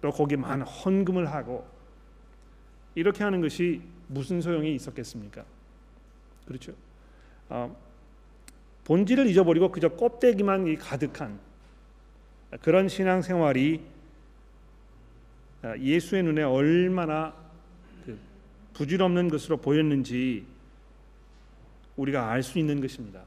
[0.01, 1.65] 또 거기 많은 헌금을 하고
[2.95, 5.45] 이렇게 하는 것이 무슨 소용이 있었겠습니까?
[6.45, 6.73] 그렇죠.
[7.49, 7.75] 어,
[8.83, 11.39] 본질을 잊어버리고 그저 껍데기만 가득한
[12.61, 13.81] 그런 신앙 생활이
[15.61, 17.33] 아, 예수의 눈에 얼마나
[18.05, 18.17] 그
[18.73, 20.45] 부질없는 것으로 보였는지
[21.95, 23.23] 우리가 알 수 있는 것입니다.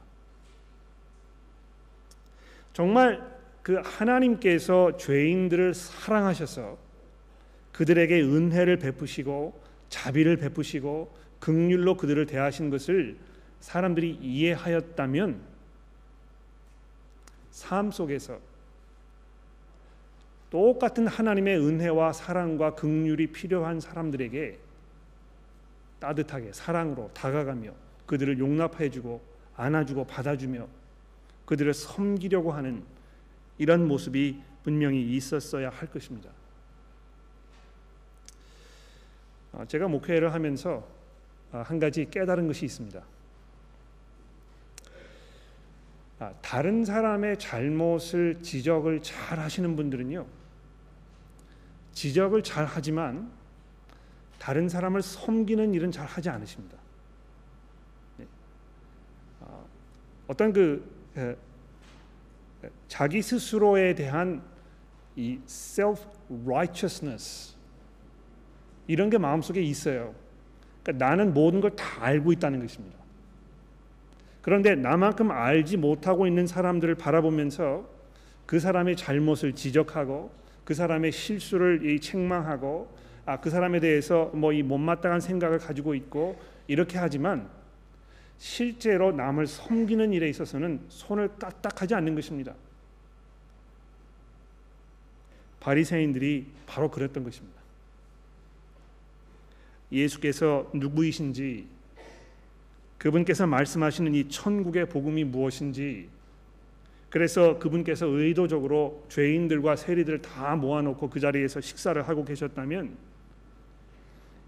[2.72, 6.76] 정말 그 하나님께서 죄인들을 사랑하셔서
[7.74, 13.18] 그들에게 은혜를 베푸시고 자비를 베푸시고 극률로 그들을 대하신 것을
[13.60, 15.40] 사람들이 이해하였다면
[17.50, 18.38] 삶 속에서
[20.50, 24.58] 똑같은 하나님의 은혜와 사랑과 긍휼이 필요한 사람들에게
[25.98, 27.72] 따뜻하게 사랑으로 다가가며
[28.06, 29.20] 그들을 용납해 주고
[29.56, 30.68] 안아주고 받아주며
[31.44, 32.84] 그들을 섬기려고 하는
[33.58, 36.30] 이런 모습이 분명히 있었어야 할 것입니다.
[36.30, 36.34] 아,
[39.68, 40.86] 제가 목회를 하면서
[41.52, 43.00] 아, 한 가지 깨달은 것이 있습니다.
[46.18, 50.26] 아, 다른 사람의 잘못을 지적을 잘 하시는 분들은요.
[51.92, 53.30] 지적을 잘 하지만
[54.38, 56.76] 다른 사람을 섬기는 일은 잘 하지 않으십니다.
[58.18, 58.26] 네.
[59.40, 59.66] 어,
[60.26, 60.84] 어떤 그
[61.16, 61.36] 에,
[62.88, 64.42] 자기 스스로에 대한
[65.16, 66.04] 이 self
[66.44, 67.53] righteousness
[68.86, 70.14] 이런 게 마음속에 있어요.
[70.82, 72.96] 그러니까 나는 모든 걸 다 알고 있다는 것입니다.
[74.42, 77.88] 그런데 나만큼 알지 못하고 있는 사람들을 바라보면서
[78.46, 80.30] 그 사람의 잘못을 지적하고
[80.64, 82.88] 그 사람의 실수를 책망하고
[83.26, 87.48] 아, 그 사람에 대해서 뭐 이 못마땅한 생각을 가지고 있고 이렇게 하지만
[88.36, 92.52] 실제로 남을 섬기는 일에 있어서는 손을 까딱하지 않는 것입니다.
[95.60, 97.63] 바리새인들이 바로 그랬던 것입니다.
[99.92, 101.66] 예수께서 누구이신지
[102.98, 106.08] 그분께서 말씀하시는 이 천국의 복음이 무엇인지
[107.10, 112.96] 그래서 그분께서 의도적으로 죄인들과 세리들을 다 모아놓고 그 자리에서 식사를 하고 계셨다면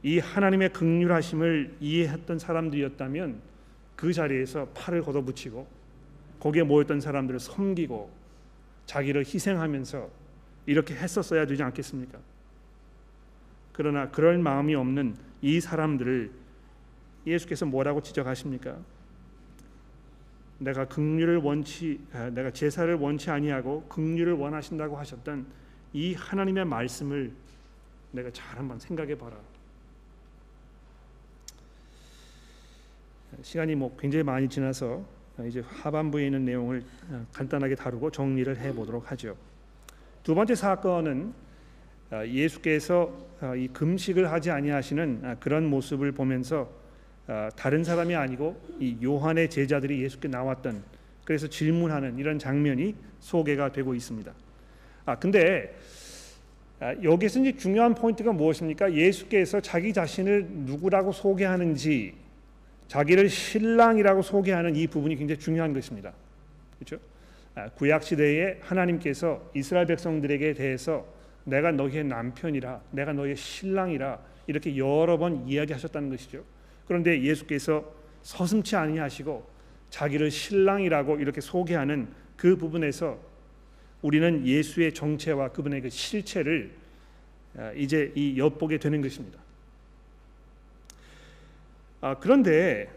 [0.03, 3.41] 이 하나님의 극률하심을 이해했던 사람들이었다면
[3.95, 5.67] 그 자리에서 팔을 걷어붙이고
[6.41, 8.11] 거기에 모였던 사람들을 섬기고
[8.87, 10.09] 자기를 희생하면서
[10.67, 12.19] 이렇게 했었어야 되지 않겠습니까?
[13.73, 16.33] 그러나 그럴 마음이 없는 이 사람들을
[17.25, 18.77] 예수께서 뭐라고 지적하십니까?
[20.59, 25.47] 내가 긍휼을 원치 아, 내가 제사를 원치 아니하고 긍휼을 원하신다고 하셨던
[25.93, 27.33] 이 하나님의 말씀을
[28.11, 29.37] 내가 잘 한번 생각해 봐라.
[33.43, 35.05] 시간이 뭐 굉장히 많이 지나서
[35.47, 36.83] 이제 하반부에 있는 내용을
[37.13, 39.37] 아, 간단하게 다루고 정리를 해 보도록 하죠.
[40.25, 41.46] 두 번째 사건은 아,
[42.13, 43.13] 예수께서
[43.57, 46.71] 이 금식을 하지 아니하시는 그런 모습을 보면서
[47.29, 50.83] 어, 다른 사람이 아니고 이 요한의 제자들이 예수께 나왔던
[51.25, 54.33] 그래서 질문하는 이런 장면이 소개가 되고 있습니다.
[55.07, 55.75] 아 근데
[56.79, 58.93] 아, 여기서 이제 중요한 포인트가 무엇입니까?
[58.93, 62.15] 예수께서 자기 자신을 누구라고 소개하는지
[62.87, 66.13] 자기를 신랑이라고 소개하는 이 부분이 굉장히 중요한 것입니다.
[66.79, 67.03] 그렇죠?
[67.55, 71.07] 아, 구약 시대에 하나님께서 이스라엘 백성들에게 대해서
[71.47, 76.45] 내가 너희의 남편이라, 내가 너희의 신랑이라 이렇게 여러 번 이야기하셨다는 것이죠.
[76.87, 77.85] 그런데 예수께서
[78.23, 79.49] 서슴치 아니하시고
[79.91, 83.19] 자기를 신랑이라고 이렇게 소개하는 그 부분에서
[84.03, 86.73] 우리는 예수의 정체와 그분의 그 실체를
[87.57, 89.39] 아, 이제 이 엿보게 되는 것입니다.
[92.01, 92.91] 아, 그런데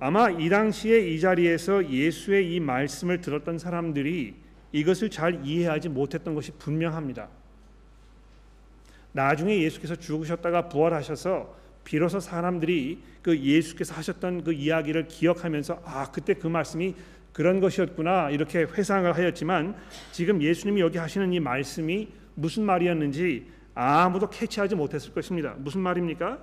[0.00, 4.34] 아마 이 당시에 이 자리에서 예수의 이 말씀을 들었던 사람들이
[4.72, 7.28] 이것을 잘 이해하지 못했던 것이 분명합니다.
[9.12, 16.46] 나중에 예수께서 죽으셨다가 부활하셔서 비로소 사람들이 그 예수께서 하셨던 그 이야기를 기억하면서 아 그때 그
[16.46, 16.94] 말씀이
[17.32, 19.74] 그런 것이었구나 이렇게 회상을 하였지만
[20.12, 25.54] 지금 예수님이 여기 하시는 이 말씀이 무슨 말이었는지 아무도 캐치하지 못했을 것입니다.
[25.58, 26.38] 무슨 말입니까?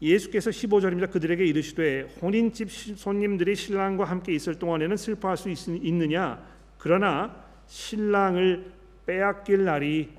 [0.00, 1.10] 예수께서 15절입니다.
[1.10, 6.42] 그들에게 이르시되 혼인집 손님들이 신랑과 함께 있을 동안에는 슬퍼할 수 있, 있느냐
[6.78, 8.72] 그러나 신랑을
[9.06, 10.10] 빼앗길 날이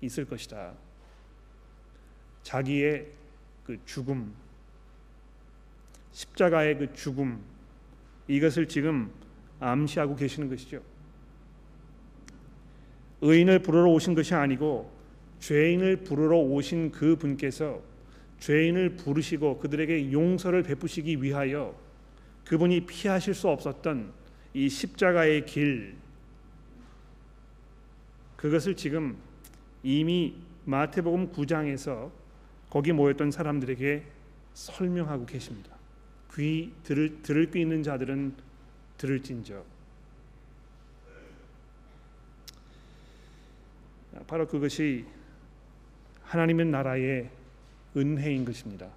[0.00, 0.74] 있을 것이다.
[2.42, 3.08] 자기의
[3.64, 4.34] 그 죽음,
[6.12, 7.42] 십자가의 그 죽음
[8.26, 9.10] 이것을 지금
[9.60, 10.82] 암시하고 계시는 것이죠.
[13.20, 14.90] 의인을 부르러 오신 것이 아니고
[15.40, 17.82] 죄인을 부르러 오신 그 분께서
[18.38, 21.78] 죄인을 부르시고 그들에게 용서를 베푸시기 위하여
[22.44, 24.12] 그분이 피하실 수 없었던
[24.54, 25.96] 이 십자가의 길
[28.36, 29.18] 그것을 지금
[29.82, 32.10] 이미 마태복음 9장에서
[32.70, 34.04] 거기 모였던 사람들에게
[34.54, 35.76] 설명하고 계십니다.
[36.34, 38.34] 귀 들을 들을 귀 있는 자들은
[38.98, 39.64] 들을진저.
[44.26, 45.06] 바로 그것이
[46.24, 47.30] 하나님의 나라의
[47.96, 48.88] 은혜인 것입니다.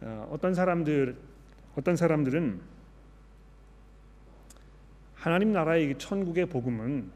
[0.00, 1.16] 어, 어떤 사람들
[1.74, 2.60] 어떤 사람들은
[5.14, 7.10] 하나님 나라의 천국의 복음은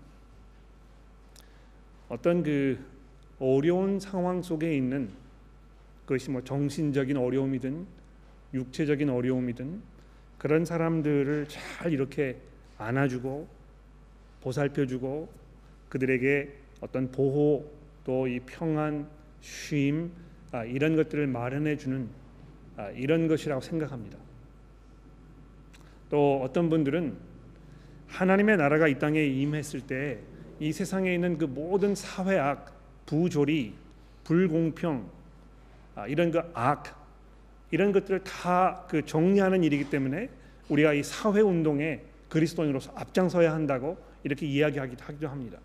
[2.10, 2.78] 어떤 그
[3.38, 5.08] 어려운 상황 속에 있는
[6.04, 7.86] 그것이 뭐 정신적인 어려움이든
[8.52, 9.80] 육체적인 어려움이든
[10.36, 12.36] 그런 사람들을 잘 이렇게
[12.76, 13.48] 안아주고
[14.42, 15.28] 보살펴주고
[15.88, 19.08] 그들에게 어떤 보호 또 이 평안
[19.40, 20.10] 쉼
[20.52, 22.08] 아, 이런 것들을 마련해 주는
[22.76, 24.18] 아, 이런 것이라고 생각합니다.
[26.08, 27.16] 또 어떤 분들은
[28.08, 30.18] 하나님의 나라가 이 땅에 임했을 때
[30.60, 32.72] 이 세상에 있는 그 모든 사회악,
[33.06, 33.74] 부조리,
[34.24, 35.08] 불공평
[35.96, 37.00] 아, 이런 그 악
[37.72, 40.28] 이런 것들을 다 그 정리하는 일이기 때문에
[40.68, 45.58] 우리가 이 사회 운동에 그리스도인으로서 앞장서야 한다고 이렇게 이야기하기도 합니다.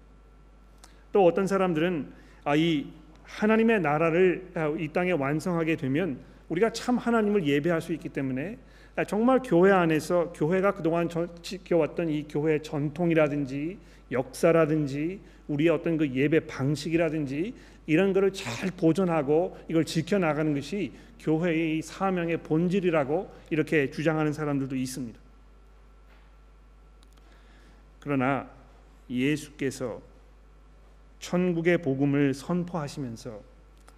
[1.12, 2.12] 또 어떤 사람들은
[2.43, 2.88] 아, 이
[3.24, 6.20] 하나님의 나라를 아, 이 땅에 완성하게 되면
[6.50, 8.58] 우리가 참 하나님을 예배할 수 있기 때문에
[8.96, 11.10] 아, 정말 교회 안에서 교회가 그동안
[11.41, 13.78] 지켜왔던 이 교회의 전통이라든지
[14.12, 17.53] 역사라든지 우리의 어떤 그 예배 방식이라든지
[17.88, 25.20] 이런 것을 잘 보존하고 이걸 지켜 나가는 것이 교회의 사명의 본질이라고 이렇게 주장하는 사람들도 있습니다.
[27.99, 28.49] 그러나
[29.10, 30.01] 예수께서
[31.20, 33.41] 천국의 복음을 선포하시면서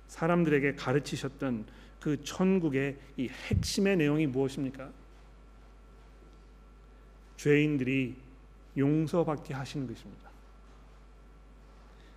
[0.07, 1.65] 사람들에게 가르치셨던
[1.99, 4.89] 그 천국의 이 핵심의 내용이 무엇입니까?
[7.35, 8.15] 죄인들이
[8.77, 10.29] 용서받게 하시는 것입니다.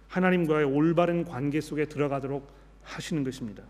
[0.09, 2.51] 하나님과의 올바른 관계 속에 들어가도록
[2.83, 3.63] 하시는 것입니다.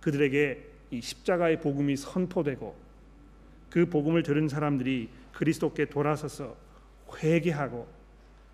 [0.00, 2.76] 그들에게 이 십자가의 복음이 선포되고
[3.70, 6.56] 그 복음을 들은 사람들이 그리스도께 돌아서서
[7.16, 7.88] 회개하고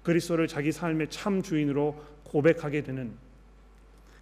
[0.03, 3.13] 그리스도를 자기 삶의 참 주인으로 고백하게 되는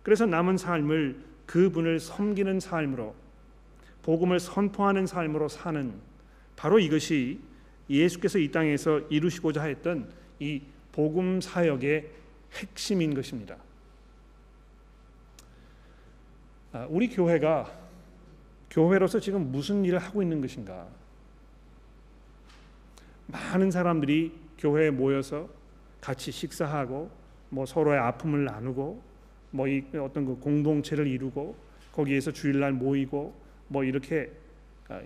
[0.02, 3.14] 그래서 남은 삶을 그분을 섬기는 삶으로
[4.02, 5.92] 복음을 선포하는 삶으로 사는
[6.56, 7.40] 바로 이것이
[7.88, 10.62] 예수께서 이 땅에서 이루시고자 했던 이
[10.92, 12.10] 복음 사역의
[12.52, 13.56] 핵심인 것입니다.
[16.72, 17.72] 아, 우리 교회가
[18.70, 20.86] 교회로서 지금 무슨 일을 하고 있는 것인가?
[23.26, 25.48] 많은 사람들이 교회에 모여서
[26.00, 27.10] 같이 식사하고
[27.50, 29.02] 뭐 서로의 아픔을 나누고
[29.50, 29.66] 뭐
[30.02, 31.56] 어떤 그 공동체를 이루고
[31.92, 33.34] 거기에서 주일날 모이고
[33.68, 34.47] 뭐 이렇게 아,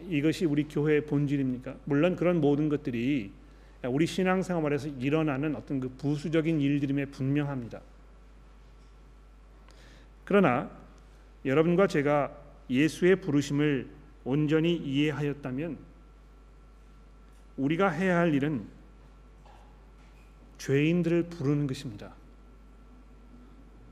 [0.08, 1.76] 이것이 우리 교회의 본질입니까?
[1.84, 3.32] 물론 그런 모든 것들이
[3.84, 7.80] 우리 신앙생활에서 일어나는 어떤 그 부수적인 일들임에 분명합니다.
[10.24, 10.70] 그러나
[11.44, 12.32] 여러분과 제가
[12.70, 13.88] 예수의 부르심을
[14.24, 15.76] 온전히 이해하였다면
[17.56, 18.64] 우리가 해야 할 일은
[20.58, 22.14] 죄인들을 부르는 것입니다.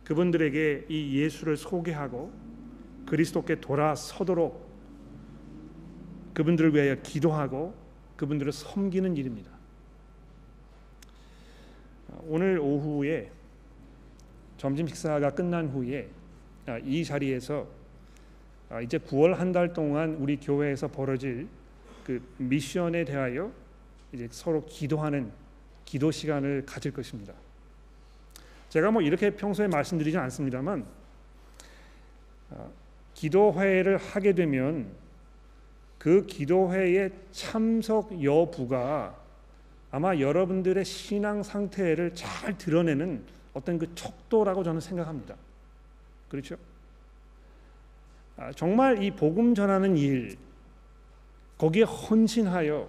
[0.05, 2.33] 그분들에게 이 예수를 소개하고
[3.07, 4.70] 그리스도께 돌아서도록
[6.41, 7.75] 그분들을 위하여 기도하고
[8.17, 9.51] 그분들을 섬기는 일입니다.
[12.23, 13.31] 오늘 오후에
[14.57, 16.09] 점심 식사가 끝난 후에
[16.65, 17.67] 아, 이 자리에서
[18.71, 21.47] 아, 이제 9월 한 달 동안 우리 교회에서 벌어질
[22.05, 23.53] 그 미션에 대하여
[24.13, 25.31] 이제 서로 기도하는
[25.85, 27.35] 기도 시간을 가질 것입니다.
[28.71, 30.87] 제가 뭐 이렇게 평소에 말씀드리지 않습니다만
[32.51, 32.73] 어,
[33.13, 35.10] 기도 회를 하게 되면
[36.01, 39.15] 그 기도회의 참석 여부가
[39.91, 43.23] 아마 여러분들의 신앙 상태를 잘 드러내는
[43.53, 45.37] 어떤 그 척도라고 저는 생각합니다.
[46.31, 46.57] 그렇죠?
[48.39, 50.39] 아, 정말 이 복음 전하는 일
[51.59, 52.89] 거기에 헌신하여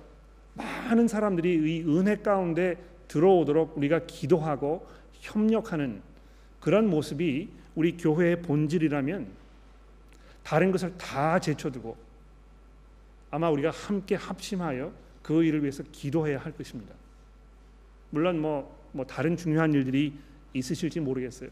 [0.53, 2.78] 많은 사람들이 이 은혜 가운데
[3.09, 4.88] 들어오도록 우리가 기도하고
[5.20, 6.01] 협력하는
[6.62, 9.28] 그런 모습이 우리 교회의 본질이라면
[10.43, 12.11] 다른 것을 다 제쳐두고
[13.32, 16.93] 아마 우리가 함께 합심하여 그 일을 위해서 기도해야 할 것입니다.
[18.09, 20.13] 물론 뭐, 뭐 다른 중요한 일들이
[20.53, 21.49] 있으실지 모르겠어요.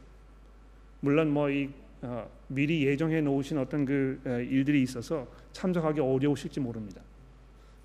[0.99, 1.69] 물론 뭐이
[2.01, 7.01] 어, 미리 예정해 놓으신 어떤 그 에, 일들이 있어서 참석하기 어려우실지 모릅니다.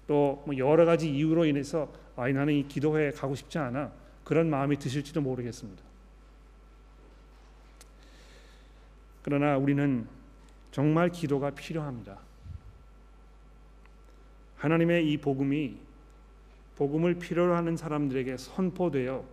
[0.07, 3.93] 또 뭐 여러 가지 이유로 인해서 아 나는 이 기도회에 가고 싶지 않아
[4.23, 5.83] 그런 마음이 드실지도 모르겠습니다.
[9.23, 10.07] 그러나 우리는
[10.71, 12.19] 정말 기도가 필요합니다.
[14.57, 15.77] 하나님의 이 복음이
[16.77, 19.25] 복음을 필요로 하는 사람들에게 선포되어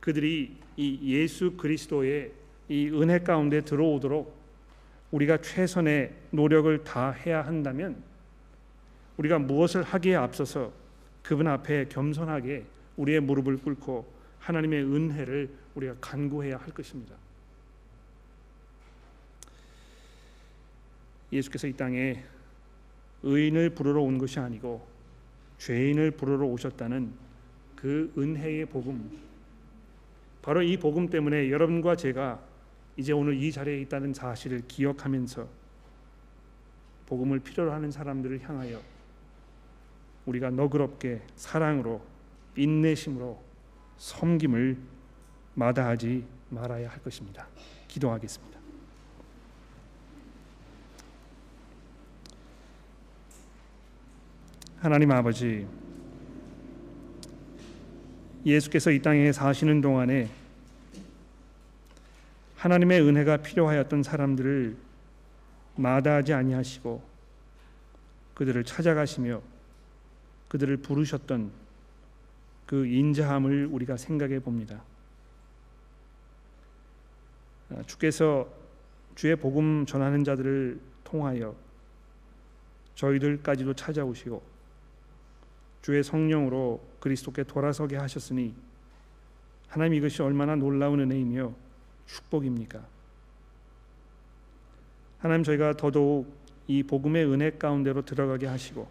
[0.00, 2.32] 그들이 이 예수 그리스도의
[2.68, 4.36] 이 은혜 가운데 들어오도록
[5.10, 8.02] 우리가 최선의 노력을 다해야 한다면
[9.16, 10.72] 우리가 무엇을 하기에 앞서서
[11.22, 12.64] 그분 앞에 겸손하게
[12.96, 14.10] 우리의 무릎을 꿇고
[14.40, 17.14] 하나님의 은혜를 우리가 간구해야 할 것입니다.
[21.32, 22.22] 예수께서 이 땅에
[23.22, 24.86] 의인을 부르러 온 것이 아니고
[25.58, 27.12] 죄인을 부르러 오셨다는
[27.76, 29.18] 그 은혜의 복음.
[30.40, 32.40] 바로 이 복음 때문에 여러분과 제가
[32.96, 35.48] 이제 오늘 이 자리에 있다는 사실을 기억하면서
[37.06, 38.80] 복음을 필요로 하는 사람들을 향하여
[40.26, 42.02] 우리가 너그럽게 사랑으로
[42.56, 43.42] 인내심으로
[43.96, 44.78] 섬김을
[45.54, 47.46] 마다하지 말아야 할 것입니다.
[47.88, 48.61] 기도하겠습니다.
[54.82, 55.64] 하나님 아버지
[58.44, 60.28] 예수께서 이 땅에 사시는 동안에
[62.56, 64.76] 하나님의 은혜가 필요하였던 사람들을
[65.76, 67.00] 마다하지 아니하시고
[68.34, 69.40] 그들을 찾아가시며
[70.48, 71.52] 그들을 부르셨던
[72.66, 74.82] 그 인자함을 우리가 생각해 봅니다.
[77.70, 78.48] 아, 주께서
[79.14, 81.54] 주의 복음 전하는 자들을 통하여
[82.96, 84.51] 저희들까지도 찾아오시고
[85.82, 88.54] 주의 성령으로 그리스도께 돌아서게 하셨으니
[89.68, 91.52] 하나님 이것이 얼마나 놀라운 은혜이며
[92.06, 92.84] 축복입니까?
[95.18, 96.32] 하나님 저희가 더더욱
[96.68, 98.88] 이 복음의 은혜 가운데로 들어가게 하시고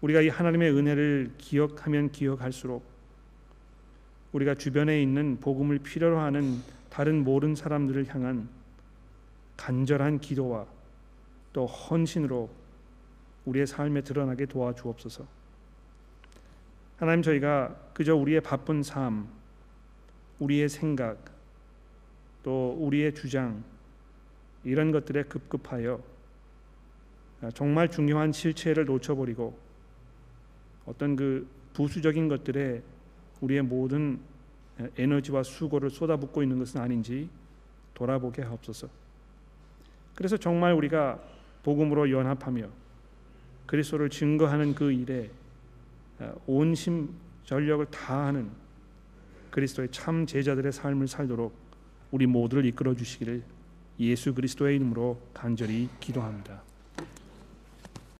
[0.00, 2.84] 우리가 이 하나님의 은혜를 기억하면 기억할수록
[4.32, 6.60] 우리가 주변에 있는 복음을 필요로 하는
[6.90, 8.48] 다른 모든 사람들을 향한
[9.56, 10.66] 간절한 기도와
[11.52, 12.50] 또 헌신으로
[13.46, 15.26] 우리의 삶에 드러나게 도와주옵소서.
[16.98, 19.28] 하나님 저희가 그저 우리의 바쁜 삶,
[20.38, 21.18] 우리의 생각,
[22.42, 23.64] 또 우리의 주장
[24.64, 26.02] 이런 것들에 급급하여
[27.54, 29.58] 정말 중요한 실체를 놓쳐버리고
[30.86, 32.82] 어떤 그 부수적인 것들에
[33.40, 34.20] 우리의 모든
[34.96, 37.28] 에너지와 수고를 쏟아붓고 있는 것은 아닌지
[37.94, 38.88] 돌아보게 하옵소서.
[40.14, 41.20] 그래서 정말 우리가
[41.62, 42.68] 복음으로 연합하며
[43.66, 45.30] 그리스도를 증거하는 그 일에
[46.46, 47.10] 온심
[47.44, 48.50] 전력을 다하는
[49.50, 51.54] 그리스도의 참 제자들의 삶을 살도록
[52.10, 53.42] 우리 모두를 이끌어 주시기를
[54.00, 56.62] 예수 그리스도의 이름으로 간절히 기도합니다.